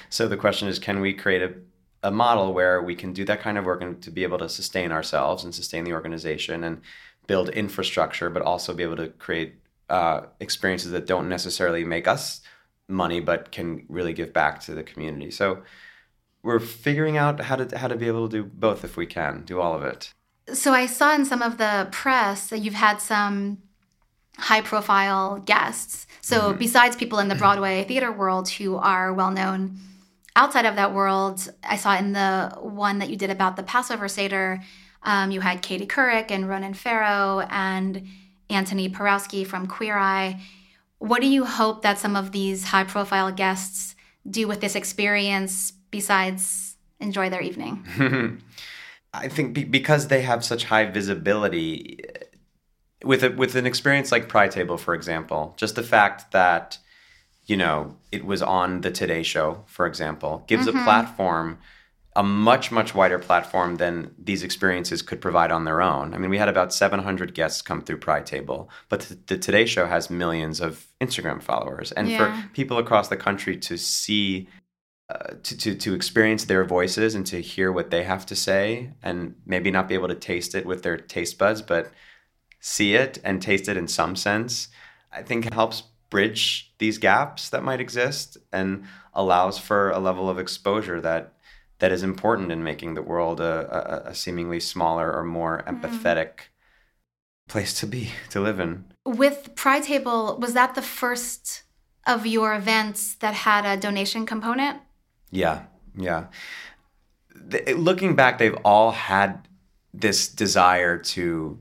so 0.10 0.28
the 0.28 0.38
question 0.38 0.68
is 0.68 0.80
can 0.80 1.00
we 1.00 1.14
create 1.14 1.42
a, 1.42 1.54
a 2.04 2.12
model 2.12 2.54
where 2.54 2.82
we 2.82 2.96
can 2.96 3.14
do 3.14 3.26
that 3.26 3.42
kind 3.42 3.58
of 3.58 3.66
work 3.66 3.82
and 3.82 4.02
to 4.02 4.12
be 4.12 4.24
able 4.24 4.38
to 4.38 4.50
sustain 4.50 4.92
ourselves 4.92 5.44
and 5.44 5.54
sustain 5.54 5.84
the 5.84 5.94
organization 5.94 6.64
and 6.64 6.82
build 7.28 7.50
infrastructure, 7.50 8.30
but 8.30 8.42
also 8.42 8.74
be 8.74 8.84
able 8.84 8.98
to 8.98 9.08
create 9.08 9.56
uh, 9.90 10.22
experiences 10.40 10.92
that 10.92 11.08
don't 11.08 11.30
necessarily 11.30 11.86
make 11.86 12.08
us 12.08 12.42
money, 12.90 13.20
but 13.20 13.52
can 13.52 13.86
really 13.88 14.14
give 14.14 14.34
back 14.34 14.60
to 14.60 14.74
the 14.76 14.84
community. 14.84 15.32
So 15.32 15.64
we're 16.42 16.60
figuring 16.60 17.16
out 17.16 17.40
how 17.40 17.56
to 17.56 17.78
how 17.78 17.88
to 17.88 17.96
be 17.96 18.08
able 18.08 18.28
to 18.28 18.44
do 18.44 18.44
both 18.44 18.84
if 18.84 18.98
we 18.98 19.06
can 19.06 19.44
do 19.46 19.62
all 19.62 19.74
of 19.74 19.84
it 19.84 20.14
so 20.52 20.74
I 20.74 20.88
saw 20.88 21.14
in 21.16 21.26
some 21.26 21.42
of 21.42 21.58
the 21.58 21.88
press 21.92 22.50
that 22.50 22.60
you've 22.60 22.74
had 22.74 23.02
some 23.02 23.60
high 24.38 24.62
profile 24.62 25.40
guests. 25.40 26.08
So 26.22 26.42
mm-hmm. 26.42 26.60
besides 26.60 26.96
people 26.96 27.20
in 27.20 27.28
the 27.28 27.36
Broadway 27.36 27.84
theater 27.84 28.12
world 28.12 28.50
who 28.50 28.76
are 28.76 29.14
well 29.14 29.32
known 29.32 29.80
outside 30.36 30.66
of 30.66 30.76
that 30.76 30.94
world, 30.94 31.52
I 31.64 31.78
saw 31.78 31.96
in 31.96 32.14
the 32.14 32.58
one 32.62 33.00
that 33.00 33.10
you 33.10 33.16
did 33.16 33.30
about 33.30 33.56
the 33.56 33.64
Passover 33.64 34.08
Seder, 34.08 34.62
um, 35.04 35.32
you 35.32 35.42
had 35.42 35.62
Katie 35.62 35.86
Couric 35.86 36.32
and 36.32 36.48
Ronan 36.48 36.74
Farrow 36.74 37.42
and 37.50 38.08
Antoni 38.50 38.92
Porowski 38.92 39.46
from 39.46 39.68
Queer 39.68 39.98
Eye. 39.98 40.42
What 41.00 41.22
do 41.22 41.28
you 41.28 41.46
hope 41.46 41.82
that 41.82 42.00
some 42.00 42.16
of 42.16 42.32
these 42.32 42.66
high 42.66 42.86
profile 42.86 43.32
guests 43.32 43.96
do 44.30 44.48
with 44.48 44.62
this 44.62 44.76
experience 44.76 45.72
besides 45.92 46.78
enjoy 47.00 47.30
their 47.30 47.42
evening? 47.42 47.86
I 49.14 49.28
think 49.28 49.54
be, 49.54 49.64
because 49.66 50.08
they 50.08 50.22
have 50.22 50.44
such 50.44 50.64
high 50.64 50.86
visibility 50.86 52.00
with 53.04 53.24
a, 53.24 53.32
with 53.32 53.56
an 53.56 53.66
experience 53.66 54.12
like 54.12 54.30
Pride 54.30 54.52
Table, 54.52 54.78
for 54.78 54.94
example, 54.94 55.54
just 55.58 55.76
the 55.76 55.84
fact 55.84 56.32
that 56.32 56.78
you 57.46 57.58
know 57.58 57.98
it 58.12 58.26
was 58.26 58.42
on 58.42 58.82
the 58.82 58.92
Today 58.92 59.24
Show, 59.24 59.64
for 59.68 59.86
example, 59.86 60.44
gives 60.48 60.68
mm-hmm. 60.68 60.78
a 60.78 60.84
platform, 60.84 61.60
a 62.16 62.24
much 62.24 62.72
much 62.72 62.96
wider 62.96 63.20
platform 63.20 63.76
than 63.76 64.14
these 64.18 64.44
experiences 64.44 65.02
could 65.02 65.22
provide 65.22 65.52
on 65.52 65.66
their 65.66 65.82
own. 65.82 66.14
I 66.14 66.18
mean, 66.18 66.30
we 66.30 66.38
had 66.38 66.50
about 66.50 66.74
700 66.74 67.34
guests 67.34 67.62
come 67.62 67.82
through 67.82 67.98
Pride 67.98 68.26
Table, 68.26 68.70
but 68.90 69.02
the, 69.02 69.18
the 69.28 69.38
Today 69.38 69.66
Show 69.66 69.88
has 69.88 70.10
millions 70.10 70.62
of 70.62 70.88
Instagram 71.02 71.42
followers, 71.42 71.92
and 71.92 72.10
yeah. 72.10 72.18
for 72.18 72.50
people 72.54 72.78
across 72.78 73.10
the 73.10 73.18
country 73.18 73.58
to 73.58 73.78
see 73.78 74.48
uh, 75.10 75.36
to, 75.44 75.58
to 75.58 75.76
to 75.76 75.94
experience 75.94 76.46
their 76.46 76.64
voices 76.64 77.14
and 77.14 77.26
to 77.28 77.42
hear 77.42 77.72
what 77.72 77.92
they 77.92 78.04
have 78.04 78.26
to 78.26 78.36
say 78.36 78.90
and 79.04 79.36
maybe 79.46 79.70
not 79.70 79.88
be 79.90 79.94
able 79.94 80.08
to 80.08 80.16
taste 80.16 80.56
it 80.56 80.66
with 80.66 80.82
their 80.82 80.96
taste 80.96 81.38
buds 81.38 81.62
but 81.62 81.92
see 82.64 82.96
it 82.96 83.20
and 83.24 83.42
taste 83.42 83.68
it 83.68 83.78
in 83.78 83.88
some 83.88 84.16
sense 84.16 84.70
i 85.12 85.22
think 85.22 85.52
helps 85.54 85.84
bridge 86.10 86.74
these 86.78 86.98
gaps 86.98 87.50
that 87.50 87.64
might 87.64 87.82
exist 87.82 88.38
and 88.52 88.84
allows 89.14 89.58
for 89.58 89.90
a 89.90 90.00
level 90.00 90.30
of 90.30 90.40
exposure 90.40 91.02
that 91.02 91.34
that 91.80 91.92
is 91.92 92.04
important 92.04 92.52
in 92.52 92.64
making 92.64 92.94
the 92.94 93.02
world 93.02 93.42
a, 93.42 94.06
a, 94.06 94.12
a 94.12 94.16
seemingly 94.16 94.60
smaller 94.60 95.12
or 95.12 95.24
more 95.24 95.64
mm-hmm. 95.66 95.76
empathetic 95.76 96.30
mm. 96.30 97.50
place 97.50 97.80
to 97.80 97.86
be 97.86 98.12
to 98.30 98.40
live 98.40 98.60
in 98.60 98.86
with 99.06 99.54
pride 99.56 99.84
table 99.84 100.38
was 100.40 100.54
that 100.54 100.76
the 100.76 100.82
first 100.82 101.64
of 102.08 102.26
your 102.26 102.54
events 102.56 103.16
that 103.16 103.34
had 103.34 103.66
a 103.66 103.80
donation 103.80 104.26
component 104.26 104.80
yeah, 105.34 105.64
yeah. 105.98 106.28
The, 107.36 107.74
looking 107.74 108.16
back, 108.16 108.38
they've 108.38 108.58
all 108.64 108.92
had 108.92 109.48
this 109.92 110.28
desire 110.28 111.00
to 111.00 111.60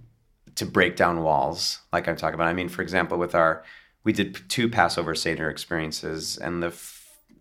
to 0.56 0.66
break 0.66 0.96
down 0.96 1.22
walls, 1.22 1.80
like 1.92 2.08
I'm 2.08 2.16
talking 2.16 2.34
about. 2.34 2.48
I 2.48 2.52
mean, 2.52 2.68
for 2.68 2.82
example, 2.82 3.18
with 3.18 3.34
our 3.34 3.64
we 4.04 4.12
did 4.12 4.38
two 4.48 4.68
Passover 4.68 5.14
Seder 5.14 5.48
experiences, 5.48 6.36
and 6.36 6.62
the 6.62 6.72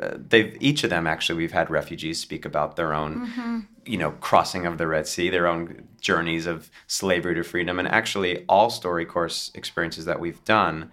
uh, 0.02 0.18
they've 0.30 0.58
each 0.60 0.84
of 0.84 0.90
them 0.90 1.06
actually 1.06 1.38
we've 1.38 1.52
had 1.52 1.70
refugees 1.70 2.20
speak 2.20 2.44
about 2.44 2.76
their 2.76 2.94
own 2.94 3.28
mm-hmm. 3.28 3.60
you 3.86 3.98
know 3.98 4.12
crossing 4.14 4.66
of 4.66 4.78
the 4.78 4.88
red 4.88 5.06
sea 5.06 5.30
their 5.30 5.46
own 5.46 5.88
journeys 6.00 6.48
of 6.48 6.72
slavery 6.88 7.36
to 7.36 7.44
freedom 7.44 7.78
and 7.78 7.88
actually 7.88 8.44
all 8.48 8.70
story 8.70 9.06
course 9.06 9.52
experiences 9.54 10.06
that 10.06 10.20
we've 10.20 10.44
done 10.44 10.90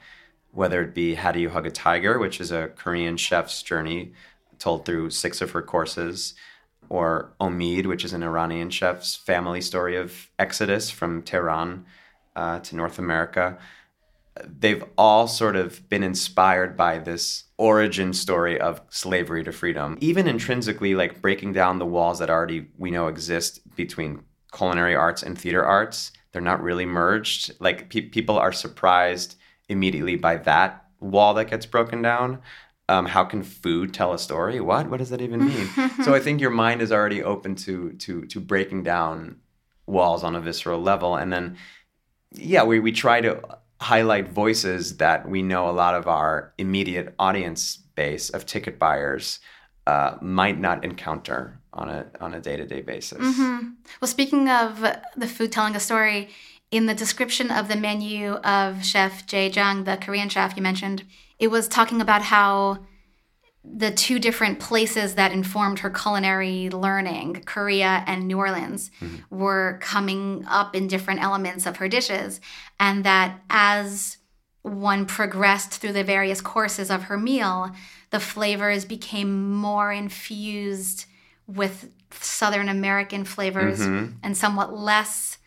whether 0.53 0.83
it 0.83 0.95
be 0.95 1.15
how 1.15 1.33
do 1.33 1.41
you 1.41 1.49
hug 1.49 1.67
a 1.67 1.71
tiger 1.71 2.19
which 2.19 2.41
is 2.41 2.51
a 2.51 2.69
korean 2.77 3.17
chef's 3.17 3.63
journey 3.63 4.13
told 4.59 4.85
through 4.85 5.09
six 5.09 5.41
of 5.41 5.53
her 5.53 5.63
courses 5.63 6.35
or 6.91 7.33
omid 7.41 7.87
which 7.87 8.05
is 8.05 8.13
an 8.13 8.23
iranian 8.23 8.69
chef's 8.69 9.15
family 9.15 9.61
story 9.61 9.97
of 9.97 10.29
exodus 10.39 10.91
from 10.91 11.23
tehran 11.23 11.87
uh, 12.39 12.61
to 12.61 12.77
north 12.77 12.99
america. 12.99 13.59
They've 14.47 14.85
all 14.97 15.27
sort 15.27 15.57
of 15.57 15.89
been 15.89 16.05
inspired 16.05 16.77
by 16.77 16.99
this 16.99 17.45
origin 17.57 18.13
story 18.13 18.61
of 18.61 18.81
slavery 18.89 19.43
to 19.43 19.51
freedom. 19.51 19.99
Even 20.01 20.29
intrinsically 20.29 20.95
like 20.95 21.21
breaking 21.21 21.55
down 21.55 21.81
the 21.81 21.93
walls 21.97 22.21
that 22.21 22.31
already 22.31 22.69
we 22.79 22.93
know 22.93 23.09
exist 23.09 23.53
between 23.75 24.23
culinary 24.53 24.95
arts 24.95 25.25
and 25.25 25.37
theater 25.37 25.65
arts 25.65 26.13
they're 26.33 26.43
not 26.43 26.63
really 26.63 26.87
merged. 26.87 27.53
Like 27.59 27.91
pe- 27.91 28.03
people 28.03 28.39
are 28.39 28.53
surprised 28.53 29.37
immediately 29.69 30.17
by 30.17 30.37
that 30.37 30.85
wall 31.01 31.35
that 31.35 31.51
gets 31.51 31.67
broken 31.67 32.03
down. 32.03 32.41
Um, 32.89 33.07
how 33.07 33.25
can 33.25 33.43
food 33.43 33.93
tell 33.93 34.13
a 34.13 34.19
story? 34.19 34.61
What? 34.61 34.89
What 34.89 34.99
does 34.99 35.11
that 35.11 35.21
even 35.21 35.45
mean? 35.45 35.69
So 36.05 36.15
i 36.15 36.21
think 36.21 36.41
your 36.41 36.51
mind 36.51 36.81
is 36.81 36.93
already 36.93 37.23
open 37.23 37.55
to 37.67 37.93
to 38.05 38.25
to 38.27 38.41
breaking 38.41 38.83
down 38.85 39.37
walls 39.87 40.23
on 40.23 40.37
a 40.37 40.41
visceral 40.41 40.81
level. 40.81 41.17
And 41.17 41.33
then 41.33 41.57
yeah 42.33 42.63
we, 42.63 42.81
we 42.81 42.93
try 42.93 43.21
to 43.21 43.41
highlight 43.81 44.29
voices 44.29 44.97
that 44.97 45.29
we 45.29 45.43
know 45.43 45.69
a 45.69 45.73
lot 45.73 45.95
of 45.95 46.09
our 46.09 46.53
immediate 46.59 47.15
audience 47.19 47.77
base 47.95 48.31
of 48.31 48.45
ticket 48.45 48.79
buyers 48.79 49.39
uh, 49.87 50.17
might 50.21 50.61
not 50.61 50.85
encounter 50.85 51.59
on 51.73 51.89
a 51.89 52.07
on 52.21 52.35
a 52.35 52.41
day 52.41 52.57
to 52.57 52.67
day 52.67 52.83
basis. 52.83 53.19
Mm-hmm. 53.19 53.69
Well, 54.01 54.09
speaking 54.09 54.49
of 54.49 54.85
the 55.17 55.27
food 55.27 55.53
telling 55.53 55.75
a 55.77 55.81
story, 55.81 56.29
in 56.71 56.87
the 56.87 56.95
description 56.95 57.51
of 57.51 57.69
the 57.69 57.77
menu 57.77 58.33
of 58.33 58.85
Chef 58.85 59.27
Jae 59.27 59.55
Jung, 59.55 59.85
the 59.85 59.97
Korean 59.97 60.29
chef 60.29 60.57
you 60.57 60.63
mentioned, 60.63 61.05
it 61.39 61.49
was 61.49 61.69
talking 61.69 62.01
about 62.01 62.23
how 62.23 62.85
the 63.77 63.91
two 63.91 64.19
different 64.19 64.61
places 64.61 65.15
that 65.15 65.33
informed 65.33 65.81
her 65.81 65.91
culinary 65.91 66.71
learning, 66.71 67.43
Korea 67.45 68.05
and 68.07 68.27
New 68.27 68.39
Orleans, 68.39 68.91
mm-hmm. 69.01 69.37
were 69.37 69.79
coming 69.81 70.45
up 70.49 70.75
in 70.75 70.87
different 70.89 71.23
elements 71.23 71.67
of 71.67 71.77
her 71.77 71.89
dishes. 71.89 72.41
And 72.81 73.05
that 73.05 73.41
as 73.51 74.19
one 74.63 75.07
progressed 75.07 75.73
through 75.75 75.93
the 75.93 76.05
various 76.05 76.41
courses 76.41 76.91
of 76.91 77.05
her 77.05 77.19
meal, 77.19 77.71
the 78.11 78.21
flavors 78.21 78.85
became 78.85 79.53
more 79.53 79.93
infused 79.93 81.07
with 81.47 81.91
Southern 82.11 82.69
American 82.69 83.25
flavors 83.25 83.81
mm-hmm. 83.81 84.13
and 84.23 84.37
somewhat 84.37 84.75
less 84.75 85.39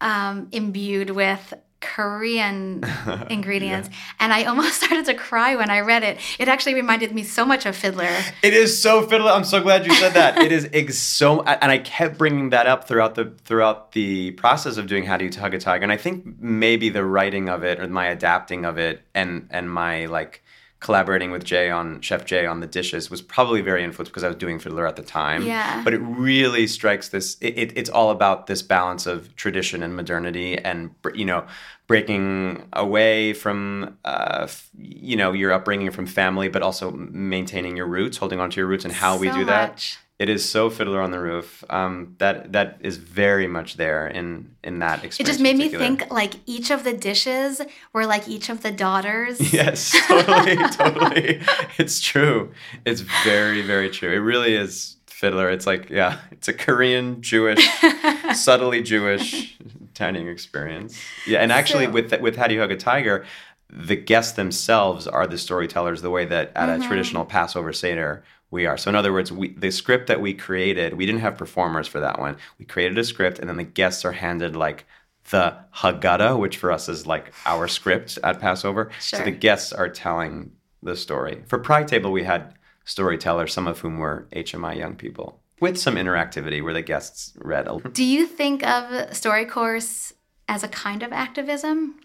um, 0.00 0.48
imbued 0.52 1.10
with 1.10 1.54
Korean 1.80 2.84
ingredients. 3.30 3.88
yeah. 3.90 3.96
And 4.20 4.32
I 4.32 4.44
almost 4.44 4.82
started 4.82 5.06
to 5.06 5.14
cry 5.14 5.56
when 5.56 5.70
I 5.70 5.80
read 5.80 6.02
it. 6.02 6.18
It 6.38 6.48
actually 6.48 6.74
reminded 6.74 7.14
me 7.14 7.22
so 7.24 7.44
much 7.44 7.66
of 7.66 7.74
Fiddler. 7.76 8.08
It 8.42 8.52
is 8.54 8.80
so 8.80 9.06
Fiddler. 9.06 9.30
I'm 9.30 9.44
so 9.44 9.60
glad 9.62 9.86
you 9.86 9.94
said 9.94 10.14
that. 10.14 10.38
it 10.38 10.52
is 10.52 10.68
ex- 10.72 10.98
so, 10.98 11.42
and 11.42 11.70
I 11.70 11.78
kept 11.78 12.18
bringing 12.18 12.50
that 12.50 12.66
up 12.66 12.86
throughout 12.86 13.14
the 13.14 13.32
throughout 13.44 13.92
the 13.92 14.32
process 14.32 14.76
of 14.76 14.86
doing 14.86 15.04
How 15.04 15.16
Do 15.16 15.24
You 15.24 15.30
Hug 15.40 15.54
a 15.54 15.58
Tiger. 15.58 15.82
And 15.82 15.92
I 15.92 15.96
think 15.96 16.40
maybe 16.40 16.88
the 16.90 17.04
writing 17.04 17.48
of 17.48 17.64
it 17.64 17.80
or 17.80 17.88
my 17.88 18.06
adapting 18.06 18.64
of 18.64 18.78
it 18.78 19.02
and 19.14 19.46
and 19.50 19.70
my 19.70 20.06
like 20.06 20.42
collaborating 20.80 21.30
with 21.30 21.44
Jae 21.44 21.74
on 21.74 22.00
Chef 22.00 22.24
Jae 22.24 22.50
on 22.50 22.60
the 22.60 22.66
dishes 22.66 23.10
was 23.10 23.20
probably 23.20 23.60
very 23.60 23.84
influenced 23.84 24.10
because 24.10 24.24
I 24.24 24.28
was 24.28 24.36
doing 24.36 24.58
Fiddler 24.58 24.86
at 24.86 24.96
the 24.96 25.02
time. 25.02 25.44
Yeah. 25.44 25.84
But 25.84 25.92
it 25.92 25.98
really 25.98 26.66
strikes 26.66 27.10
this. 27.10 27.36
It, 27.40 27.58
it, 27.58 27.78
it's 27.78 27.90
all 27.90 28.10
about 28.10 28.46
this 28.46 28.62
balance 28.62 29.06
of 29.06 29.34
tradition 29.36 29.82
and 29.82 29.94
modernity, 29.94 30.58
and 30.58 30.94
you 31.14 31.26
know, 31.26 31.46
breaking 31.86 32.66
away 32.72 33.34
from 33.34 33.98
uh, 34.04 34.48
you 34.78 35.16
know 35.16 35.32
your 35.32 35.52
upbringing 35.52 35.90
from 35.90 36.06
family, 36.06 36.48
but 36.48 36.62
also 36.62 36.90
maintaining 36.92 37.76
your 37.76 37.86
roots, 37.86 38.16
holding 38.16 38.40
on 38.40 38.50
to 38.50 38.56
your 38.56 38.66
roots, 38.66 38.84
and 38.84 38.94
how 38.94 39.16
so 39.16 39.20
we 39.20 39.30
do 39.30 39.44
much. 39.44 39.46
that. 39.46 39.98
It 40.20 40.28
is 40.28 40.46
so 40.46 40.68
Fiddler 40.68 41.00
on 41.00 41.12
the 41.12 41.18
Roof. 41.18 41.64
Um, 41.70 42.14
that 42.18 42.52
that 42.52 42.76
is 42.80 42.98
very 42.98 43.46
much 43.46 43.78
there 43.78 44.06
in 44.06 44.54
in 44.62 44.80
that 44.80 45.02
experience. 45.02 45.20
It 45.20 45.24
just 45.24 45.40
made 45.40 45.56
me 45.56 45.70
think 45.70 46.10
like 46.10 46.34
each 46.44 46.70
of 46.70 46.84
the 46.84 46.92
dishes 46.92 47.62
were 47.94 48.04
like 48.04 48.28
each 48.28 48.50
of 48.50 48.62
the 48.62 48.70
daughters. 48.70 49.40
Yes, 49.52 49.96
totally, 50.06 50.56
totally. 50.72 51.40
It's 51.78 52.00
true. 52.00 52.52
It's 52.84 53.00
very 53.00 53.62
very 53.62 53.88
true. 53.88 54.12
It 54.12 54.18
really 54.18 54.54
is 54.54 54.96
Fiddler. 55.06 55.48
It's 55.48 55.66
like 55.66 55.88
yeah, 55.88 56.20
it's 56.30 56.48
a 56.48 56.52
Korean 56.52 57.22
Jewish, 57.22 57.66
subtly 58.34 58.82
Jewish 58.82 59.56
dining 59.94 60.28
experience. 60.28 61.00
Yeah, 61.26 61.38
and 61.38 61.50
actually 61.50 61.86
so, 61.86 61.92
with 61.92 62.20
with 62.20 62.36
How 62.36 62.46
Do 62.46 62.52
You 62.52 62.60
Hug 62.60 62.72
a 62.72 62.76
Tiger, 62.76 63.24
the 63.70 63.96
guests 63.96 64.32
themselves 64.32 65.06
are 65.06 65.26
the 65.26 65.38
storytellers. 65.38 66.02
The 66.02 66.10
way 66.10 66.26
that 66.26 66.52
at 66.54 66.68
mm-hmm. 66.68 66.82
a 66.82 66.86
traditional 66.86 67.24
Passover 67.24 67.72
seder 67.72 68.22
we 68.50 68.66
are. 68.66 68.76
So 68.76 68.88
in 68.88 68.96
other 68.96 69.12
words, 69.12 69.30
we, 69.32 69.48
the 69.54 69.70
script 69.70 70.06
that 70.08 70.20
we 70.20 70.34
created, 70.34 70.94
we 70.94 71.06
didn't 71.06 71.20
have 71.20 71.36
performers 71.38 71.86
for 71.88 72.00
that 72.00 72.18
one. 72.18 72.36
We 72.58 72.64
created 72.64 72.98
a 72.98 73.04
script, 73.04 73.38
and 73.38 73.48
then 73.48 73.56
the 73.56 73.64
guests 73.64 74.04
are 74.04 74.12
handed 74.12 74.56
like 74.56 74.86
the 75.30 75.56
Haggadah, 75.76 76.38
which 76.38 76.56
for 76.56 76.72
us 76.72 76.88
is 76.88 77.06
like 77.06 77.32
our 77.46 77.68
script 77.68 78.18
at 78.24 78.40
Passover. 78.40 78.90
Sure. 79.00 79.18
So 79.20 79.24
the 79.24 79.30
guests 79.30 79.72
are 79.72 79.88
telling 79.88 80.52
the 80.82 80.96
story. 80.96 81.42
For 81.46 81.58
Pride 81.58 81.86
Table, 81.88 82.10
we 82.10 82.24
had 82.24 82.54
storytellers, 82.84 83.52
some 83.52 83.66
of 83.68 83.78
whom 83.80 83.98
were 83.98 84.26
HMI 84.34 84.76
young 84.76 84.96
people, 84.96 85.40
with 85.60 85.78
some 85.78 85.94
interactivity 85.96 86.62
where 86.64 86.72
the 86.74 86.82
guests 86.82 87.32
read. 87.36 87.68
A- 87.68 87.78
Do 87.90 88.02
you 88.02 88.26
think 88.26 88.66
of 88.66 89.14
Story 89.14 89.44
Course 89.44 90.12
as 90.48 90.64
a 90.64 90.68
kind 90.68 91.02
of 91.02 91.12
activism? 91.12 92.00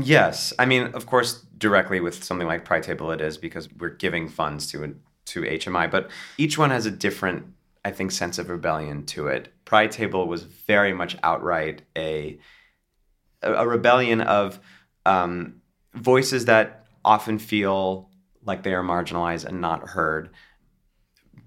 Yes. 0.00 0.52
I 0.58 0.64
mean, 0.64 0.84
of 0.94 1.06
course, 1.06 1.42
directly 1.58 2.00
with 2.00 2.24
something 2.24 2.48
like 2.48 2.64
Pride 2.64 2.82
Table, 2.82 3.10
it 3.12 3.20
is 3.20 3.36
because 3.36 3.68
we're 3.78 3.90
giving 3.90 4.26
funds 4.28 4.66
to 4.72 4.96
to 5.26 5.42
HMI, 5.42 5.90
but 5.90 6.10
each 6.38 6.58
one 6.58 6.70
has 6.70 6.86
a 6.86 6.90
different, 6.90 7.46
I 7.84 7.90
think, 7.90 8.10
sense 8.10 8.38
of 8.38 8.48
rebellion 8.48 9.06
to 9.06 9.28
it. 9.28 9.52
Pride 9.64 9.92
Table 9.92 10.26
was 10.26 10.42
very 10.42 10.92
much 10.92 11.16
outright 11.22 11.82
a 11.96 12.38
a 13.42 13.66
rebellion 13.66 14.20
of 14.20 14.60
um, 15.04 15.60
voices 15.94 16.44
that 16.44 16.86
often 17.04 17.38
feel 17.38 18.08
like 18.44 18.62
they 18.62 18.74
are 18.74 18.82
marginalized 18.82 19.44
and 19.44 19.60
not 19.60 19.88
heard 19.90 20.30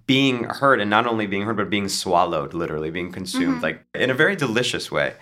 being 0.06 0.44
heard 0.44 0.80
and 0.80 0.90
not 0.90 1.08
only 1.08 1.26
being 1.26 1.44
heard 1.44 1.58
but 1.58 1.70
being 1.70 1.88
swallowed 1.88 2.54
literally 2.54 2.92
being 2.92 3.12
consumed 3.12 3.56
mm-hmm. 3.56 3.64
like 3.64 3.86
in 3.96 4.10
a 4.10 4.14
very 4.14 4.36
delicious 4.36 4.92
way 4.92 5.14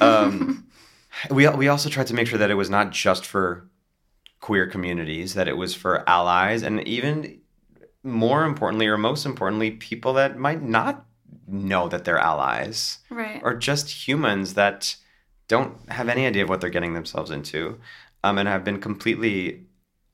um, 0.00 0.66
we, 1.30 1.48
we 1.48 1.68
also 1.68 1.88
tried 1.88 2.06
to 2.06 2.14
make 2.14 2.26
sure 2.26 2.38
that 2.38 2.50
it 2.50 2.54
was 2.54 2.70
not 2.70 2.90
just 2.90 3.26
for 3.26 3.68
queer 4.40 4.66
communities 4.66 5.34
that 5.34 5.48
it 5.48 5.56
was 5.56 5.74
for 5.74 6.08
allies 6.08 6.62
and 6.62 6.86
even 6.86 7.39
more 8.02 8.44
importantly 8.44 8.86
or 8.86 8.96
most 8.96 9.26
importantly 9.26 9.70
people 9.72 10.12
that 10.14 10.38
might 10.38 10.62
not 10.62 11.04
know 11.46 11.88
that 11.88 12.04
they're 12.04 12.18
allies 12.18 12.98
right. 13.10 13.40
or 13.42 13.54
just 13.54 14.08
humans 14.08 14.54
that 14.54 14.96
don't 15.48 15.90
have 15.90 16.08
any 16.08 16.26
idea 16.26 16.42
of 16.42 16.48
what 16.48 16.60
they're 16.60 16.70
getting 16.70 16.94
themselves 16.94 17.30
into 17.30 17.78
um, 18.22 18.38
and 18.38 18.48
have 18.48 18.64
been 18.64 18.80
completely 18.80 19.66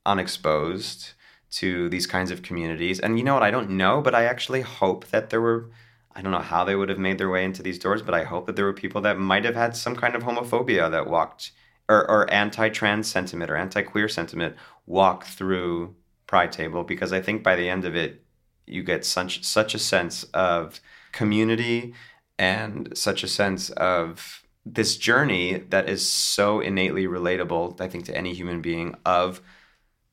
unexposed 0.05 1.11
to 1.49 1.87
these 1.89 2.07
kinds 2.07 2.31
of 2.31 2.41
communities. 2.41 2.99
And 2.99 3.17
you 3.17 3.23
know 3.23 3.35
what? 3.35 3.43
I 3.43 3.51
don't 3.51 3.69
know 3.69 4.01
but 4.01 4.15
i 4.15 4.25
actually 4.25 4.61
hope 4.61 5.07
that 5.07 5.29
there 5.29 5.41
were 5.41 5.69
i 6.15 6.21
don't 6.21 6.31
know 6.31 6.39
how 6.39 6.63
they 6.63 6.75
would 6.75 6.89
have 6.89 6.99
made 6.99 7.17
their 7.17 7.29
way 7.29 7.45
into 7.45 7.63
these 7.63 7.79
doors 7.79 8.01
but 8.01 8.13
i 8.13 8.23
hope 8.23 8.45
that 8.47 8.55
there 8.55 8.65
were 8.65 8.73
people 8.73 9.01
that 9.01 9.17
might 9.17 9.45
have 9.45 9.55
had 9.55 9.75
some 9.75 9.95
kind 9.95 10.15
of 10.15 10.23
homophobia 10.23 10.89
that 10.91 11.07
walked 11.07 11.51
or, 11.89 12.09
or 12.09 12.31
anti-trans 12.33 13.07
sentiment 13.07 13.49
or 13.49 13.55
anti-queer 13.55 14.09
sentiment 14.09 14.55
walk 14.85 15.25
through 15.25 15.95
pride 16.27 16.51
table 16.51 16.83
because 16.83 17.13
I 17.13 17.21
think 17.21 17.43
by 17.43 17.55
the 17.55 17.69
end 17.69 17.85
of 17.85 17.95
it, 17.95 18.23
you 18.65 18.83
get 18.83 19.05
such 19.05 19.43
such 19.43 19.73
a 19.73 19.79
sense 19.79 20.23
of 20.33 20.79
community 21.11 21.93
and 22.37 22.95
such 22.95 23.23
a 23.23 23.27
sense 23.27 23.69
of 23.71 24.43
this 24.65 24.97
journey 24.97 25.63
that 25.69 25.89
is 25.89 26.07
so 26.07 26.59
innately 26.59 27.07
relatable, 27.07 27.79
I 27.79 27.87
think, 27.87 28.05
to 28.05 28.17
any 28.17 28.33
human 28.33 28.61
being 28.61 28.95
of 29.05 29.41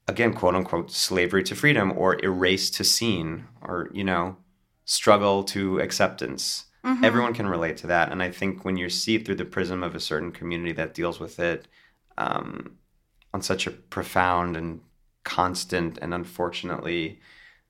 again, 0.06 0.34
quote 0.34 0.54
unquote, 0.54 0.90
slavery 0.90 1.42
to 1.44 1.54
freedom 1.54 1.92
or 1.96 2.22
erase 2.22 2.70
to 2.70 2.84
seen 2.84 3.46
or, 3.62 3.90
you 3.92 4.04
know, 4.04 4.36
struggle 4.84 5.42
to 5.44 5.78
acceptance. 5.80 6.66
Mm-hmm. 6.84 7.04
Everyone 7.04 7.34
can 7.34 7.46
relate 7.46 7.78
to 7.78 7.86
that. 7.86 8.12
And 8.12 8.22
I 8.22 8.30
think 8.30 8.64
when 8.64 8.76
you 8.76 8.90
see 8.90 9.16
it 9.16 9.24
through 9.24 9.36
the 9.36 9.44
prism 9.44 9.82
of 9.82 9.94
a 9.94 10.00
certain 10.00 10.30
community 10.30 10.72
that 10.72 10.94
deals 10.94 11.18
with 11.18 11.40
it 11.40 11.66
um, 12.18 12.76
on 13.32 13.40
such 13.40 13.66
a 13.66 13.70
profound 13.70 14.56
and 14.56 14.80
constant 15.24 15.98
and 16.00 16.14
unfortunately 16.14 17.20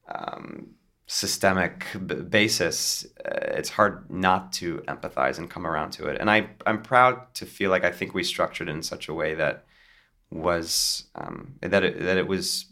um, 0.08 0.74
systemic 1.06 1.86
b- 2.06 2.16
basis, 2.16 3.06
uh, 3.24 3.38
it's 3.58 3.70
hard 3.70 4.10
not 4.10 4.52
to 4.54 4.78
empathize 4.88 5.38
and 5.38 5.50
come 5.50 5.66
around 5.66 5.90
to 5.92 6.06
it. 6.06 6.20
And 6.20 6.30
I, 6.30 6.50
I'm 6.66 6.82
proud 6.82 7.34
to 7.34 7.46
feel 7.46 7.70
like 7.70 7.84
I 7.84 7.90
think 7.90 8.14
we 8.14 8.24
structured 8.24 8.68
it 8.68 8.72
in 8.72 8.82
such 8.82 9.08
a 9.08 9.14
way 9.14 9.34
that 9.34 9.64
was 10.30 11.04
um, 11.14 11.54
that 11.60 11.84
it, 11.84 12.00
that 12.00 12.16
it 12.16 12.26
was 12.26 12.66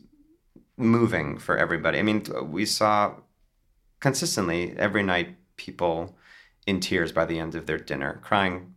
moving 0.76 1.38
for 1.38 1.56
everybody. 1.56 1.98
I 1.98 2.02
mean, 2.02 2.24
we 2.44 2.66
saw 2.66 3.14
consistently 4.00 4.74
every 4.76 5.02
night 5.02 5.36
people 5.56 6.16
in 6.66 6.80
tears 6.80 7.12
by 7.12 7.24
the 7.24 7.38
end 7.38 7.54
of 7.54 7.66
their 7.66 7.78
dinner, 7.78 8.20
crying, 8.22 8.74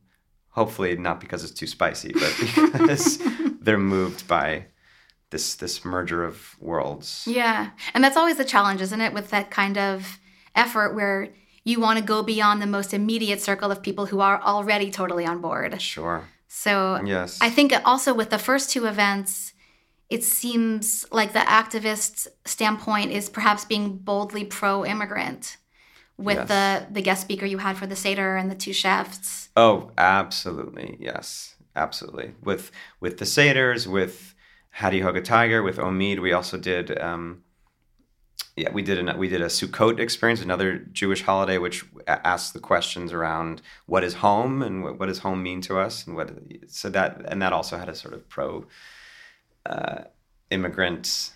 hopefully 0.50 0.96
not 0.98 1.20
because 1.20 1.44
it's 1.44 1.54
too 1.54 1.68
spicy, 1.68 2.14
but 2.14 2.36
because 2.74 3.20
they're 3.62 3.78
moved 3.78 4.28
by 4.28 4.66
this 5.32 5.56
this 5.56 5.84
merger 5.84 6.24
of 6.24 6.56
worlds. 6.60 7.24
Yeah. 7.28 7.72
And 7.94 8.04
that's 8.04 8.18
always 8.18 8.38
the 8.38 8.46
challenge, 8.46 8.82
isn't 8.82 9.02
it, 9.02 9.14
with 9.14 9.30
that 9.32 9.50
kind 9.52 9.78
of 9.78 10.20
effort 10.56 10.96
where 10.96 11.30
you 11.64 11.80
want 11.80 11.98
to 12.00 12.06
go 12.06 12.22
beyond 12.24 12.62
the 12.62 12.68
most 12.68 12.94
immediate 12.94 13.42
circle 13.42 13.72
of 13.72 13.82
people 13.82 14.06
who 14.06 14.20
are 14.20 14.40
already 14.42 14.92
totally 14.92 15.26
on 15.26 15.42
board. 15.42 15.82
Sure. 15.82 16.24
So 16.48 17.02
Yes. 17.04 17.40
I 17.42 17.50
think 17.50 17.74
also 17.84 18.14
with 18.14 18.30
the 18.30 18.38
first 18.38 18.70
two 18.70 18.86
events, 18.86 19.54
it 20.10 20.24
seems 20.24 21.06
like 21.12 21.34
the 21.34 21.40
activist 21.40 22.28
standpoint 22.46 23.12
is 23.12 23.30
perhaps 23.30 23.66
being 23.66 23.98
boldly 23.98 24.46
pro-immigrant 24.46 25.58
with 26.18 26.38
Yes. 26.38 26.48
the 26.48 26.94
the 26.94 27.02
guest 27.02 27.22
speaker 27.22 27.46
you 27.46 27.58
had 27.58 27.76
for 27.78 27.88
the 27.88 27.96
Seder 27.96 28.38
and 28.38 28.50
the 28.50 28.56
two 28.56 28.72
chefs. 28.74 29.50
Oh, 29.58 29.92
absolutely. 29.98 30.98
Yes, 31.00 31.56
absolutely. 31.76 32.36
With 32.44 32.72
with 33.00 33.18
the 33.18 33.26
Seders, 33.26 33.88
with 33.88 34.35
Hattie 34.76 35.00
Hug 35.00 35.16
a 35.16 35.22
Tiger, 35.22 35.64
with 35.64 35.78
Omid, 35.78 36.20
we 36.20 36.34
also 36.34 36.58
did. 36.58 37.00
Um, 37.00 37.44
yeah, 38.58 38.74
we 38.74 38.82
did 38.82 39.00
an, 39.00 39.18
we 39.18 39.30
did 39.30 39.42
a 39.42 39.46
Sukkot 39.46 40.00
experience, 40.00 40.42
another 40.42 40.80
Jewish 40.92 41.22
holiday, 41.22 41.58
which 41.58 41.86
asks 42.06 42.52
the 42.52 42.60
questions 42.60 43.14
around 43.14 43.62
what 43.86 44.04
is 44.04 44.16
home 44.16 44.62
and 44.62 44.84
what, 44.84 45.00
what 45.00 45.06
does 45.06 45.20
home 45.20 45.42
mean 45.42 45.62
to 45.62 45.80
us, 45.80 46.06
and 46.06 46.14
what 46.18 46.30
so 46.68 46.90
that 46.90 47.22
and 47.30 47.42
that 47.42 47.54
also 47.54 47.78
had 47.78 47.88
a 47.88 47.96
sort 47.96 48.14
of 48.14 48.28
pro 48.28 48.66
uh, 49.66 50.04
immigrant 50.50 51.32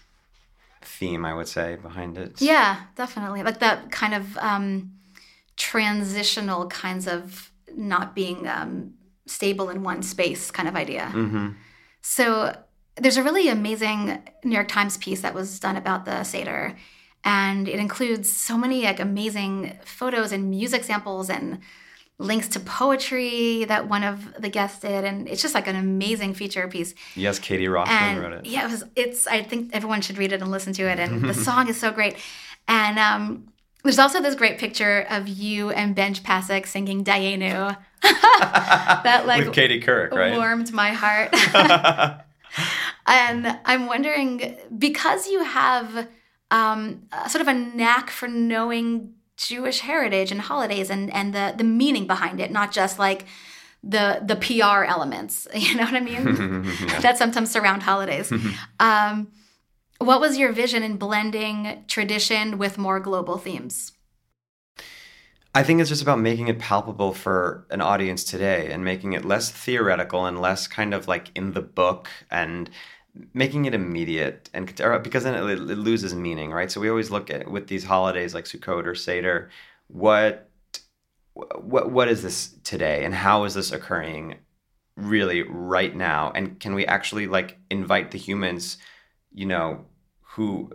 theme, 0.82 1.24
I 1.24 1.34
would 1.34 1.48
say, 1.48 1.78
behind 1.78 2.18
it. 2.18 2.42
Yeah, 2.42 2.82
definitely. 2.98 3.44
Like 3.44 3.60
that 3.60 3.90
kind 3.90 4.16
of 4.16 4.38
um, 4.40 4.92
transitional 5.56 6.68
kinds 6.68 7.08
of 7.08 7.52
not 7.74 8.14
being 8.14 8.50
um, 8.50 8.96
stable 9.28 9.70
in 9.70 9.82
one 9.84 10.04
space 10.04 10.52
kind 10.52 10.68
of 10.68 10.76
idea. 10.76 11.06
hmm 11.06 11.52
So 12.02 12.54
there's 13.00 13.18
a 13.18 13.24
really 13.24 13.50
amazing 13.50 14.22
New 14.44 14.54
York 14.54 14.68
Times 14.68 14.98
piece 14.98 15.22
that 15.22 15.34
was 15.34 15.60
done 15.60 15.76
about 15.76 16.06
the 16.06 16.24
Seder. 16.24 16.76
And 17.24 17.68
it 17.68 17.80
includes 17.80 18.32
so 18.32 18.58
many 18.58 18.84
like 18.84 19.00
amazing 19.00 19.78
photos 19.84 20.32
and 20.32 20.50
music 20.50 20.84
samples 20.84 21.30
and 21.30 21.60
links 22.18 22.48
to 22.50 22.60
poetry 22.60 23.66
that 23.66 23.88
one 23.88 24.04
of 24.04 24.34
the 24.42 24.50
guests 24.50 24.80
did. 24.82 25.04
And 25.04 25.28
it's 25.28 25.42
just 25.42 25.54
like 25.54 25.68
an 25.68 25.76
amazing 25.76 26.34
feature 26.34 26.68
piece. 26.68 26.94
Yes, 27.16 27.40
Katie 27.40 27.68
Rothman 27.68 28.20
wrote 28.22 28.34
it. 28.34 28.46
yeah, 28.46 28.66
it 28.68 28.72
was 28.72 28.84
it's 28.96 29.28
I 29.28 29.44
think 29.44 29.72
everyone 29.74 30.02
should 30.02 30.18
read 30.18 30.32
it 30.32 30.42
and 30.42 30.52
listen 30.52 30.74
to 30.74 30.84
it. 30.84 31.00
And 31.00 31.24
the 31.24 31.34
song 31.34 31.68
is 31.70 31.80
so 31.80 31.92
great. 31.92 32.16
And 32.68 33.00
um 33.00 33.52
there's 33.84 34.00
also 34.00 34.22
this 34.22 34.36
great 34.36 34.58
picture 34.58 35.06
of 35.10 35.28
you 35.30 35.70
and 35.72 35.96
Benj 35.96 36.22
Pasek 36.24 36.68
singing 36.68 37.04
Dayenu. 37.04 37.78
that 38.02 39.24
like 39.26 39.46
with 39.46 39.54
Katie 39.54 39.82
Couric, 39.82 40.12
right? 40.12 40.36
warmed 40.36 40.72
my 40.74 40.92
heart. 40.92 41.34
and 43.10 43.60
I'm 43.66 43.88
wondering 43.88 44.58
because 44.78 45.28
you 45.28 45.44
have 45.44 46.08
um, 46.52 47.08
sort 47.28 47.42
of 47.42 47.48
a 47.48 47.54
knack 47.54 48.10
for 48.10 48.28
knowing 48.28 49.14
Jewish 49.36 49.80
heritage 49.80 50.32
and 50.32 50.42
holidays 50.42 50.90
and 50.90 51.12
and 51.14 51.34
the 51.34 51.54
the 51.58 51.64
meaning 51.64 52.08
behind 52.08 52.40
it, 52.40 52.52
not 52.52 52.72
just 52.72 53.00
like 53.00 53.26
the 53.84 54.22
the 54.24 54.36
PR 54.36 54.84
elements. 54.84 55.48
You 55.56 55.76
know 55.76 55.86
what 55.86 55.96
I 55.96 56.02
mean? 56.02 56.64
that 57.02 57.18
sometimes 57.18 57.52
surround 57.52 57.84
holidays. 57.84 58.32
um, 58.80 59.32
what 60.00 60.22
was 60.22 60.38
your 60.38 60.52
vision 60.52 60.84
in 60.84 60.98
blending 60.98 61.84
tradition 61.88 62.58
with 62.58 62.78
more 62.78 63.00
global 63.00 63.38
themes? 63.38 63.92
I 65.56 65.64
think 65.64 65.82
it's 65.82 65.90
just 65.90 66.04
about 66.04 66.20
making 66.20 66.48
it 66.48 66.60
palpable 66.60 67.12
for 67.14 67.66
an 67.72 67.82
audience 67.82 68.24
today 68.24 68.72
and 68.72 68.84
making 68.86 69.14
it 69.14 69.26
less 69.26 69.52
theoretical 69.52 70.26
and 70.26 70.40
less 70.40 70.68
kind 70.68 70.94
of 70.94 71.08
like 71.08 71.32
in 71.36 71.54
the 71.54 71.62
book 71.62 72.08
and 72.30 72.70
making 73.34 73.66
it 73.66 73.74
immediate 73.74 74.50
and 74.54 74.68
because 75.04 75.24
then 75.24 75.36
it, 75.36 75.50
it 75.50 75.78
loses 75.78 76.14
meaning, 76.14 76.52
right? 76.52 76.72
So 76.72 76.80
we 76.80 76.90
always 76.90 77.12
look 77.12 77.30
at 77.30 77.50
with 77.50 77.68
these 77.68 77.84
holidays 77.84 78.34
like 78.34 78.46
Sukkot 78.46 78.86
or 78.86 78.96
Seder, 78.96 79.50
what 79.88 80.50
what 81.34 81.92
what 81.92 82.08
is 82.08 82.22
this 82.22 82.56
today 82.64 83.04
and 83.06 83.14
how 83.14 83.44
is 83.44 83.54
this 83.54 83.72
occurring 83.72 84.36
really 84.96 85.44
right 85.44 85.96
now 85.96 86.32
and 86.36 86.60
can 86.60 86.74
we 86.76 86.86
actually 86.86 87.28
like 87.28 87.58
invite 87.70 88.12
the 88.12 88.18
humans 88.18 88.78
you 89.34 89.46
know 89.46 89.86
who 90.22 90.70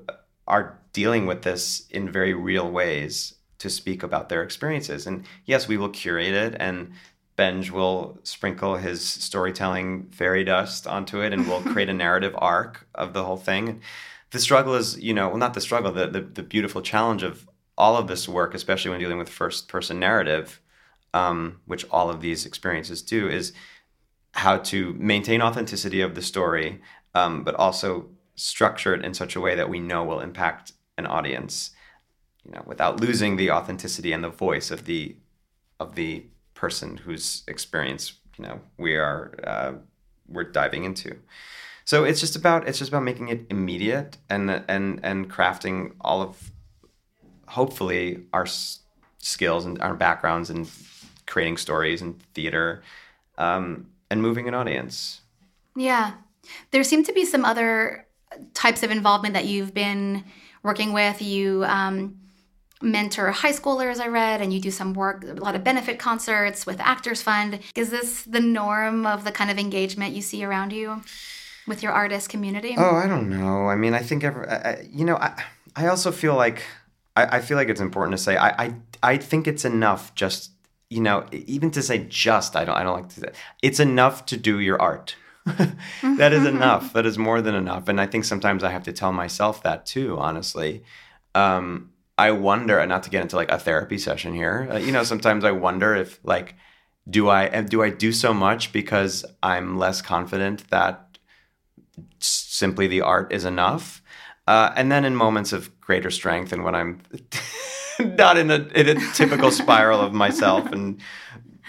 are 0.47 0.79
dealing 0.93 1.27
with 1.27 1.43
this 1.43 1.87
in 1.91 2.11
very 2.11 2.33
real 2.33 2.71
ways 2.71 3.35
to 3.59 3.69
speak 3.69 4.03
about 4.03 4.29
their 4.29 4.43
experiences 4.43 5.07
and 5.07 5.25
yes 5.45 5.69
we 5.69 5.77
will 5.77 5.91
curate 5.91 6.33
it 6.33 6.57
and 6.59 6.93
benj 7.37 7.71
will 7.71 8.19
sprinkle 8.23 8.77
his 8.77 9.05
storytelling 9.05 10.09
fairy 10.11 10.45
dust 10.45 10.87
onto 10.87 11.21
it 11.21 11.33
and 11.33 11.47
we'll 11.47 11.63
create 11.73 11.89
a 11.89 11.95
narrative 11.95 12.35
arc 12.39 12.87
of 12.95 13.13
the 13.13 13.25
whole 13.25 13.37
thing. 13.37 13.81
The 14.31 14.39
struggle 14.41 14.75
is 14.75 14.99
you 14.99 15.15
know 15.15 15.29
well 15.29 15.39
not 15.39 15.55
the 15.55 15.61
struggle 15.61 15.93
the, 15.93 16.07
the, 16.07 16.21
the 16.21 16.43
beautiful 16.43 16.83
challenge 16.83 17.23
of 17.23 17.49
all 17.79 17.97
of 17.97 18.09
this 18.09 18.29
work 18.29 18.55
especially 18.55 18.91
when 18.91 19.01
dealing 19.01 19.19
with 19.19 19.29
first 19.29 19.69
person 19.69 20.01
narrative 20.01 20.61
um, 21.13 21.61
which 21.67 21.87
all 21.91 22.11
of 22.11 22.21
these 22.21 22.45
experiences 22.45 23.01
do 23.01 23.29
is 23.29 23.53
how 24.33 24.57
to 24.59 24.93
maintain 24.95 25.41
authenticity 25.41 26.01
of 26.01 26.17
the 26.17 26.23
story 26.23 26.81
um, 27.15 27.45
but 27.45 27.55
also 27.55 28.09
structure 28.35 28.93
it 28.93 29.05
in 29.05 29.15
such 29.15 29.37
a 29.37 29.41
way 29.41 29.55
that 29.55 29.69
we 29.69 29.79
know 29.79 30.03
will 30.03 30.19
impact 30.19 30.73
an 30.99 31.07
audience 31.07 31.71
you 32.45 32.51
know 32.51 32.63
without 32.67 33.01
losing 33.01 33.37
the 33.37 33.53
authenticity 33.53 34.13
and 34.13 34.25
the 34.25 34.29
voice 34.29 34.73
of 34.73 34.85
the 34.85 35.17
of 35.79 35.95
the 35.95 36.27
person 36.65 36.97
whose 37.07 37.43
experience 37.55 38.05
you 38.39 38.45
know 38.47 38.57
we 38.79 38.93
are 38.97 39.21
uh, 39.53 39.73
we're 40.35 40.51
diving 40.61 40.85
into 40.85 41.11
so 41.85 41.97
it's 42.09 42.21
just 42.25 42.37
about 42.37 42.61
it's 42.69 42.79
just 42.79 42.91
about 42.93 43.05
making 43.11 43.29
it 43.29 43.41
immediate 43.51 44.17
and 44.31 44.51
and 44.69 44.87
and 45.09 45.31
crafting 45.37 45.93
all 46.01 46.21
of 46.23 46.51
hopefully 47.47 48.05
our 48.33 48.45
s- 48.45 48.81
skills 49.19 49.67
and 49.67 49.81
our 49.83 49.95
backgrounds 49.95 50.49
in 50.51 50.67
creating 51.27 51.57
stories 51.59 52.03
and 52.03 52.13
theater 52.35 52.83
um, 53.39 53.87
and 54.11 54.21
moving 54.23 54.49
an 54.49 54.55
audience 54.55 55.21
Yeah. 55.77 56.13
There 56.71 56.85
seem 56.85 57.03
to 57.05 57.13
be 57.13 57.25
some 57.25 57.45
other 57.45 58.07
types 58.53 58.83
of 58.83 58.91
involvement 58.91 59.35
that 59.35 59.47
you've 59.47 59.73
been 59.73 60.25
working 60.63 60.93
with. 60.93 61.21
You 61.23 61.65
um, 61.65 62.17
mentor 62.85 63.31
high 63.33 63.53
schoolers, 63.53 63.99
I 63.99 64.09
read, 64.09 64.41
and 64.41 64.53
you 64.53 64.61
do 64.61 64.71
some 64.71 64.95
work, 64.95 65.25
a 65.25 65.33
lot 65.35 65.55
of 65.55 65.65
benefit 65.65 65.99
concerts 65.99 66.67
with 66.67 66.81
Actors 66.81 67.23
Fund. 67.23 67.61
Is 67.75 67.91
this 67.91 68.23
the 68.23 68.41
norm 68.41 69.07
of 69.07 69.25
the 69.25 69.33
kind 69.33 69.51
of 69.51 69.59
engagement 69.59 70.15
you 70.15 70.23
see 70.23 70.45
around 70.45 70.73
you 70.73 71.03
with 71.67 71.83
your 71.83 71.93
artist 71.93 72.29
community? 72.29 72.75
Oh, 72.77 72.95
I 72.95 73.07
don't 73.07 73.31
know. 73.31 73.69
I 73.69 73.77
mean, 73.77 73.95
I 73.95 74.01
think 74.01 74.23
every, 74.23 74.47
I, 74.47 74.87
you 74.93 75.05
know, 75.05 75.17
I, 75.17 75.43
I 75.75 75.87
also 75.89 76.13
feel 76.13 76.35
like 76.35 76.63
I, 77.17 77.37
I 77.37 77.41
feel 77.41 77.57
like 77.57 77.69
it's 77.69 77.81
important 77.81 78.17
to 78.17 78.23
say 78.23 78.37
I, 78.37 78.65
I 78.65 78.75
I 79.03 79.17
think 79.17 79.47
it's 79.47 79.65
enough 79.65 80.15
just 80.15 80.51
you 80.91 81.01
know 81.01 81.27
even 81.33 81.71
to 81.73 81.83
say 81.83 82.07
just 82.09 82.57
I 82.57 82.65
don't 82.65 82.77
I 82.77 82.83
don't 82.83 82.97
like 82.97 83.09
to 83.11 83.21
say 83.21 83.33
it's 83.63 83.81
enough 83.81 84.27
to 84.27 84.37
do 84.37 84.61
your 84.61 84.81
art. 84.81 85.17
that 85.47 86.33
is 86.33 86.47
enough. 86.55 86.93
That 86.95 87.05
is 87.05 87.19
more 87.19 87.43
than 87.43 87.55
enough. 87.55 87.89
And 87.89 88.01
I 88.01 88.07
think 88.07 88.25
sometimes 88.25 88.65
I 88.65 88.71
have 88.71 88.85
to 88.85 88.93
tell 88.93 89.13
myself 89.13 89.63
that 89.63 89.85
too. 89.85 90.17
Honestly, 90.19 90.85
um, 91.35 91.91
I 92.17 92.31
wonder, 92.31 92.79
and 92.79 92.89
not 92.89 93.03
to 93.05 93.11
get 93.11 93.23
into 93.23 93.37
like 93.37 93.51
a 93.51 93.59
therapy 93.59 93.99
session 93.99 94.35
here. 94.35 94.69
Uh, 94.71 94.77
you 94.79 94.93
know, 94.93 95.03
sometimes 95.03 95.45
I 95.45 95.51
wonder 95.51 95.95
if 95.95 96.21
like 96.23 96.55
do 97.09 97.29
I 97.29 97.63
do 97.63 97.83
I 97.83 97.91
do 97.91 98.13
so 98.13 98.33
much 98.33 98.73
because 98.73 99.25
I'm 99.43 99.79
less 99.79 100.01
confident 100.01 100.69
that 100.71 101.19
simply 102.19 102.87
the 102.87 103.03
art 103.03 103.33
is 103.33 103.45
enough. 103.45 104.03
Uh, 104.47 104.73
and 104.77 104.93
then 104.93 105.05
in 105.05 105.17
moments 105.17 105.53
of 105.53 105.81
greater 105.81 106.11
strength 106.11 106.53
and 106.53 106.65
when 106.65 106.75
I'm 106.75 107.01
not 108.01 108.37
in 108.37 108.51
a, 108.51 108.57
in 108.75 108.97
a 108.97 109.13
typical 109.13 109.51
spiral 109.63 110.01
of 110.01 110.13
myself 110.13 110.71
and 110.71 111.01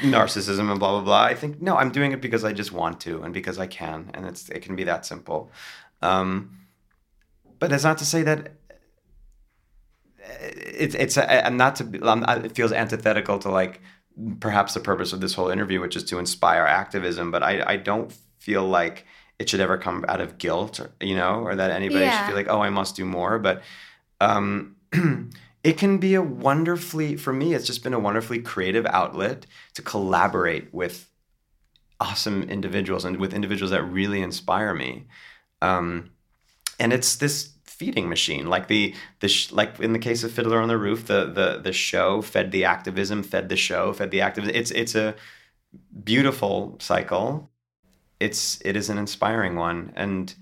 narcissism 0.02 0.70
and 0.70 0.80
blah 0.80 0.92
blah 0.92 1.02
blah, 1.02 1.24
I 1.24 1.34
think 1.34 1.62
no, 1.62 1.76
I'm 1.78 1.92
doing 1.92 2.12
it 2.12 2.22
because 2.22 2.44
I 2.44 2.54
just 2.54 2.72
want 2.72 3.00
to 3.02 3.24
and 3.24 3.34
because 3.34 3.58
I 3.58 3.68
can, 3.68 4.12
and 4.14 4.26
it's 4.26 4.50
it 4.50 4.62
can 4.62 4.76
be 4.76 4.84
that 4.84 5.06
simple. 5.06 5.52
Um, 6.02 6.60
but 7.60 7.70
that's 7.70 7.84
not 7.84 7.98
to 8.00 8.06
say 8.06 8.22
that 8.24 8.52
it's 10.54 10.96
it's 10.96 11.18
a, 11.18 11.46
I'm 11.48 11.58
not 11.58 11.76
to 11.78 11.84
be- 11.84 12.02
I'm, 12.02 12.24
I- 12.28 12.38
it 12.46 12.54
feels 12.56 12.72
antithetical 12.72 13.40
to 13.40 13.50
like 13.50 13.82
perhaps 14.40 14.74
the 14.74 14.80
purpose 14.80 15.14
of 15.14 15.22
this 15.22 15.34
whole 15.34 15.50
interview, 15.50 15.82
which 15.82 15.96
is 15.96 16.04
to 16.06 16.20
inspire 16.20 16.64
activism. 16.66 17.32
But 17.32 17.44
I 17.44 17.64
I 17.74 17.78
don't 17.78 18.14
feel 18.40 18.66
like 18.68 19.06
it 19.40 19.50
should 19.50 19.60
ever 19.60 19.78
come 19.78 20.06
out 20.08 20.22
of 20.22 20.38
guilt, 20.38 20.80
or, 20.80 20.92
you 21.02 21.16
know, 21.16 21.42
or 21.42 21.56
that 21.56 21.72
anybody 21.72 22.06
Yeah. 22.06 22.18
should 22.18 22.28
feel 22.28 22.36
like 22.36 22.50
oh 22.50 22.62
I 22.62 22.70
must 22.70 22.96
do 22.96 23.06
more. 23.06 23.40
But 23.40 23.62
um, 24.22 24.76
it 25.64 25.78
can 25.78 25.98
be 25.98 26.14
a 26.16 26.22
wonderfully 26.22 27.18
for 27.18 27.34
me. 27.34 27.54
It's 27.54 27.66
just 27.68 27.84
been 27.84 27.94
a 27.94 28.00
wonderfully 28.00 28.40
creative 28.40 28.86
outlet 28.86 29.46
to 29.74 29.82
collaborate 29.82 30.74
with 30.74 31.10
awesome 32.00 32.44
individuals 32.44 33.06
and 33.06 33.18
with 33.18 33.34
individuals 33.34 33.72
that 33.72 33.84
really 33.84 34.22
inspire 34.22 34.74
me. 34.74 35.06
Um, 35.62 36.12
and 36.80 36.92
it's 36.94 37.16
this 37.16 37.52
feeding 37.78 38.10
machine. 38.10 38.48
Like 38.48 38.68
the 38.68 38.94
the 39.20 39.28
sh- 39.28 39.52
like 39.52 39.80
in 39.80 39.94
the 39.94 40.00
case 40.00 40.24
of 40.24 40.32
fiddler 40.32 40.60
on 40.62 40.68
the 40.68 40.78
roof 40.78 41.06
the 41.06 41.26
the 41.26 41.60
the 41.62 41.74
show 41.74 42.22
fed 42.22 42.52
the 42.52 42.66
activism 42.66 43.24
fed 43.24 43.50
the 43.50 43.58
show 43.58 43.94
fed 43.94 44.12
the 44.12 44.22
activism. 44.22 44.56
It's 44.56 44.72
it's 44.72 44.96
a 44.96 45.16
beautiful 46.04 46.78
cycle. 46.80 47.50
It's 48.20 48.60
it 48.64 48.76
is 48.76 48.90
an 48.90 48.98
inspiring 48.98 49.56
one. 49.56 49.92
And 49.96 50.34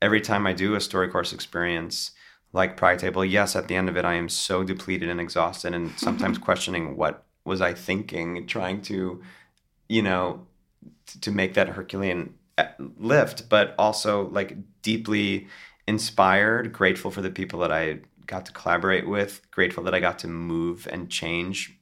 every 0.00 0.20
time 0.20 0.46
i 0.46 0.52
do 0.52 0.74
a 0.74 0.80
story 0.80 1.08
course 1.08 1.32
experience 1.32 2.12
like 2.52 2.76
Pride 2.76 2.98
Table, 2.98 3.24
yes, 3.24 3.54
at 3.56 3.68
the 3.68 3.76
end 3.76 3.88
of 3.88 3.96
it, 3.96 4.04
I 4.04 4.14
am 4.14 4.28
so 4.28 4.64
depleted 4.64 5.08
and 5.10 5.20
exhausted, 5.20 5.74
and 5.74 5.90
sometimes 5.98 6.38
questioning 6.38 6.96
what 6.96 7.24
was 7.44 7.60
I 7.60 7.74
thinking, 7.74 8.46
trying 8.46 8.82
to, 8.82 9.22
you 9.88 10.02
know, 10.02 10.46
to 11.20 11.30
make 11.30 11.54
that 11.54 11.68
Herculean 11.68 12.34
uh, 12.58 12.66
lift, 12.98 13.48
but 13.48 13.74
also 13.78 14.28
like 14.28 14.56
deeply 14.82 15.46
inspired, 15.88 16.70
grateful 16.72 17.10
for 17.10 17.22
the 17.22 17.30
people 17.30 17.60
that 17.60 17.72
I 17.72 18.00
got 18.26 18.44
to 18.46 18.52
collaborate 18.52 19.08
with, 19.08 19.40
grateful 19.50 19.82
that 19.84 19.94
I 19.94 20.00
got 20.00 20.18
to 20.20 20.28
move 20.28 20.86
and 20.92 21.10
change 21.10 21.80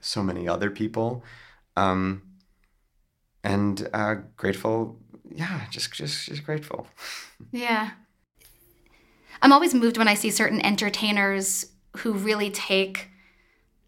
so 0.00 0.22
many 0.22 0.48
other 0.48 0.68
people, 0.68 1.22
um, 1.76 2.22
and 3.44 3.88
uh, 3.94 4.16
grateful. 4.36 4.98
Yeah, 5.32 5.60
just 5.70 5.92
just 5.92 6.26
just 6.26 6.44
grateful. 6.44 6.86
Yeah. 7.52 7.92
I'm 9.40 9.52
always 9.52 9.72
moved 9.72 9.96
when 9.96 10.08
I 10.08 10.12
see 10.12 10.30
certain 10.30 10.60
entertainers 10.60 11.64
who 11.96 12.12
really 12.12 12.50
take 12.50 13.08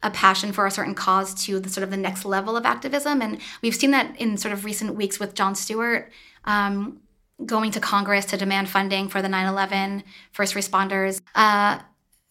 a 0.02 0.10
passion 0.10 0.52
for 0.52 0.64
a 0.64 0.70
certain 0.70 0.94
cause 0.94 1.34
to 1.44 1.60
the 1.60 1.68
sort 1.68 1.84
of 1.84 1.90
the 1.90 1.98
next 1.98 2.24
level 2.24 2.56
of 2.56 2.64
activism. 2.64 3.20
And 3.20 3.38
we've 3.60 3.74
seen 3.74 3.90
that 3.90 4.18
in 4.18 4.38
sort 4.38 4.54
of 4.54 4.64
recent 4.64 4.94
weeks 4.94 5.20
with 5.20 5.34
Jon 5.34 5.54
Stewart 5.54 6.10
um, 6.46 7.01
going 7.46 7.70
to 7.72 7.80
Congress 7.80 8.26
to 8.26 8.36
demand 8.36 8.68
funding 8.68 9.08
for 9.08 9.22
the 9.22 9.28
9 9.28 9.46
11 9.46 10.04
first 10.32 10.54
responders. 10.54 11.20
Uh, 11.34 11.80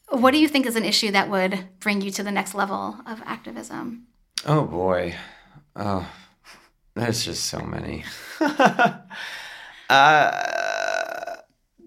what 0.09 0.31
do 0.31 0.37
you 0.37 0.47
think 0.47 0.65
is 0.65 0.75
an 0.75 0.85
issue 0.85 1.11
that 1.11 1.29
would 1.29 1.67
bring 1.79 2.01
you 2.01 2.11
to 2.11 2.23
the 2.23 2.31
next 2.31 2.53
level 2.53 2.97
of 3.05 3.21
activism? 3.25 4.07
Oh 4.45 4.65
boy. 4.65 5.15
Oh, 5.75 6.09
there's 6.95 7.23
just 7.23 7.45
so 7.45 7.59
many. 7.59 8.03
uh, 9.89 10.45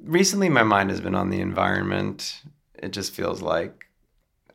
recently, 0.02 0.48
my 0.48 0.62
mind 0.62 0.90
has 0.90 1.00
been 1.00 1.14
on 1.14 1.30
the 1.30 1.40
environment. 1.40 2.40
It 2.74 2.92
just 2.92 3.12
feels 3.12 3.42
like 3.42 3.84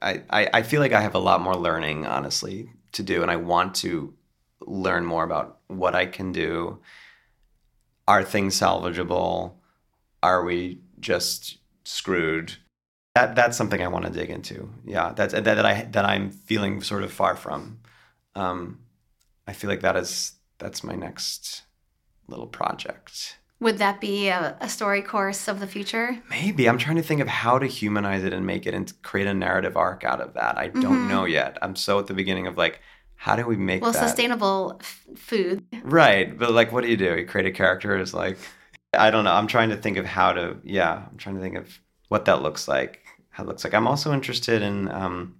I, 0.01 0.23
I, 0.29 0.49
I 0.55 0.61
feel 0.63 0.81
like 0.81 0.93
I 0.93 1.01
have 1.01 1.15
a 1.15 1.19
lot 1.19 1.41
more 1.41 1.55
learning, 1.55 2.05
honestly, 2.05 2.71
to 2.93 3.03
do, 3.03 3.21
and 3.21 3.29
I 3.29 3.35
want 3.35 3.75
to 3.75 4.13
learn 4.61 5.05
more 5.05 5.23
about 5.23 5.59
what 5.67 5.95
I 5.95 6.05
can 6.05 6.31
do. 6.31 6.79
Are 8.09 8.23
things 8.23 8.59
salvageable? 8.59 9.53
Are 10.23 10.43
we 10.43 10.79
just 10.99 11.59
screwed? 11.83 12.55
That 13.13 13.35
that's 13.35 13.55
something 13.55 13.83
I 13.83 13.87
want 13.87 14.05
to 14.05 14.11
dig 14.11 14.31
into. 14.31 14.71
Yeah, 14.83 15.13
that's 15.15 15.33
that, 15.33 15.43
that 15.43 15.63
I 15.63 15.83
that 15.91 16.05
I'm 16.05 16.31
feeling 16.31 16.81
sort 16.81 17.03
of 17.03 17.13
far 17.13 17.35
from. 17.35 17.81
Um, 18.33 18.79
I 19.47 19.53
feel 19.53 19.69
like 19.69 19.81
that 19.81 19.95
is 19.95 20.33
that's 20.57 20.83
my 20.83 20.95
next 20.95 21.61
little 22.27 22.47
project. 22.47 23.37
Would 23.59 23.77
that 23.77 24.01
be 24.01 24.29
a, 24.29 24.57
a 24.59 24.65
StoryCourse 24.65 25.47
of 25.47 25.59
the 25.59 25.67
future? 25.67 26.17
Maybe 26.31 26.67
I'm 26.67 26.77
trying 26.79 26.95
to 26.95 27.03
think 27.03 27.21
of 27.21 27.27
how 27.27 27.59
to 27.59 27.67
humanize 27.67 28.23
it 28.23 28.33
and 28.33 28.43
make 28.45 28.65
it 28.65 28.73
and 28.73 28.91
create 29.03 29.27
a 29.27 29.33
narrative 29.35 29.77
arc 29.77 30.03
out 30.03 30.21
of 30.21 30.33
that. 30.33 30.57
I 30.57 30.69
don't 30.69 31.05
Mhm. 31.05 31.09
know 31.09 31.25
yet. 31.25 31.57
I'm 31.61 31.75
so 31.75 31.99
at 31.99 32.07
the 32.07 32.13
beginning 32.15 32.47
of 32.47 32.57
like, 32.57 32.79
how 33.21 33.35
do 33.35 33.45
we 33.45 33.57
make 33.57 33.81
Well, 33.81 33.91
that 33.91 33.99
sustainable 34.07 34.77
f- 34.79 35.05
food. 35.17 35.65
right? 35.83 36.37
But 36.37 36.51
like, 36.53 36.71
what 36.71 36.83
do 36.85 36.89
you 36.89 36.95
do? 36.95 37.17
You 37.17 37.25
create 37.25 37.47
a 37.47 37.51
character 37.51 37.97
as 37.97 38.13
like, 38.13 38.37
I 38.93 39.11
don't 39.11 39.25
know. 39.25 39.33
I'm 39.33 39.47
trying 39.47 39.69
to 39.69 39.75
think 39.75 39.97
of 39.97 40.05
how 40.05 40.31
to. 40.31 40.55
Yeah, 40.63 41.03
I'm 41.11 41.17
trying 41.17 41.35
to 41.35 41.41
think 41.41 41.55
of 41.57 41.79
what 42.07 42.23
that 42.25 42.41
looks 42.41 42.67
like. 42.69 43.01
How 43.29 43.43
it 43.43 43.47
looks 43.47 43.65
like. 43.65 43.73
I'm 43.73 43.87
also 43.87 44.13
interested 44.13 44.61
in. 44.61 44.89
Um, 44.89 45.35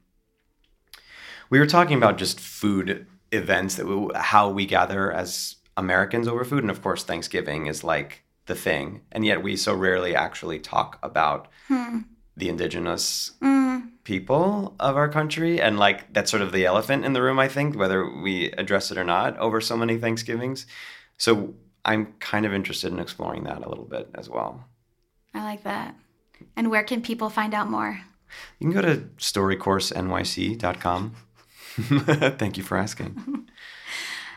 we 1.50 1.58
were 1.60 1.66
talking 1.66 1.98
about 1.98 2.18
just 2.18 2.38
food 2.40 3.08
events 3.32 3.76
that 3.76 3.86
we, 3.88 4.08
how 4.14 4.50
we 4.50 4.66
gather 4.66 5.12
as 5.12 5.56
Americans 5.78 6.28
over 6.28 6.44
food, 6.44 6.64
and 6.64 6.72
of 6.72 6.82
course, 6.82 7.04
Thanksgiving 7.04 7.68
is 7.68 7.84
like 7.84 8.24
the 8.46 8.56
thing, 8.56 9.02
and 9.12 9.26
yet 9.26 9.42
we 9.42 9.56
so 9.56 9.74
rarely 9.74 10.16
actually 10.16 10.60
talk 10.60 11.00
about 11.02 11.48
Hmm. 11.70 12.00
The 12.40 12.50
indigenous 12.50 13.32
Mm. 13.42 13.90
people 14.04 14.76
of 14.80 14.96
our 14.98 15.08
country 15.10 15.62
and 15.62 15.78
like 15.78 16.12
that's 16.14 16.32
sort 16.32 16.42
of 16.42 16.52
the 16.52 16.66
elephant 16.66 17.06
in 17.06 17.14
the 17.14 17.22
room 17.22 17.38
i 17.40 17.48
think 17.48 17.76
whether 17.78 18.00
we 18.10 18.52
address 18.54 18.90
it 18.92 18.98
or 18.98 19.04
not 19.04 19.38
over 19.38 19.62
so 19.62 19.78
many 19.78 19.98
thanksgivings 19.98 20.66
so 21.18 21.54
i'm 21.86 22.14
kind 22.20 22.46
of 22.46 22.54
interested 22.54 22.92
in 22.92 23.00
exploring 23.00 23.44
that 23.44 23.64
a 23.64 23.70
little 23.70 23.86
bit 23.86 24.10
as 24.16 24.28
well 24.30 24.64
I 25.34 25.44
like 25.44 25.64
that. 25.64 25.94
And 26.56 26.72
where 26.72 26.84
can 26.84 27.02
people 27.04 27.30
find 27.30 27.54
out 27.54 27.70
more? 27.70 28.00
you 28.60 28.72
can 28.72 28.74
go 28.74 28.82
to 28.82 28.98
storycoursenyc.com 29.18 31.16
thank 32.40 32.58
you 32.58 32.64
for 32.64 32.78
asking 32.78 33.46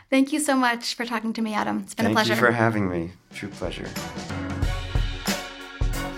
Thank 0.09 0.31
you 0.31 0.39
so 0.39 0.55
much 0.55 0.93
for 0.93 1.05
talking 1.07 1.33
to 1.33 1.41
me, 1.41 1.55
Adam. 1.55 1.79
It's 1.79 1.95
been 1.95 2.05
thank 2.05 2.13
a 2.13 2.17
pleasure. 2.17 2.33
you 2.35 2.39
for 2.39 2.51
having 2.51 2.87
me 2.87 3.13
true 3.33 3.49
pleasure 3.49 3.89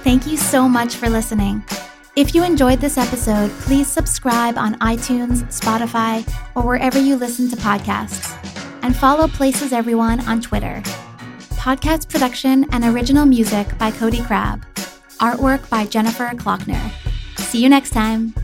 Thank 0.05 0.27
you 0.27 0.37
so 0.37 0.69
much 0.69 0.97
for 0.97 1.09
listening. 1.09 1.63
If 2.15 2.35
you 2.35 2.43
enjoyed 2.43 2.79
this 2.79 2.95
episode, 2.95 3.49
please 3.61 3.87
subscribe 3.87 4.55
on 4.55 4.75
iTunes, 4.75 5.41
Spotify, 5.45 6.23
or 6.53 6.61
wherever 6.61 6.99
you 6.99 7.15
listen 7.15 7.49
to 7.49 7.55
podcasts. 7.55 8.37
And 8.83 8.95
follow 8.95 9.27
Places 9.27 9.73
Everyone 9.73 10.19
on 10.27 10.41
Twitter. 10.41 10.83
Podcast 11.55 12.07
production 12.07 12.67
and 12.71 12.83
original 12.83 13.25
music 13.25 13.75
by 13.79 13.89
Cody 13.89 14.21
Crabb. 14.21 14.63
Artwork 15.19 15.67
by 15.71 15.87
Jennifer 15.87 16.29
Klockner. 16.35 16.91
See 17.39 17.63
you 17.63 17.67
next 17.67 17.89
time. 17.89 18.35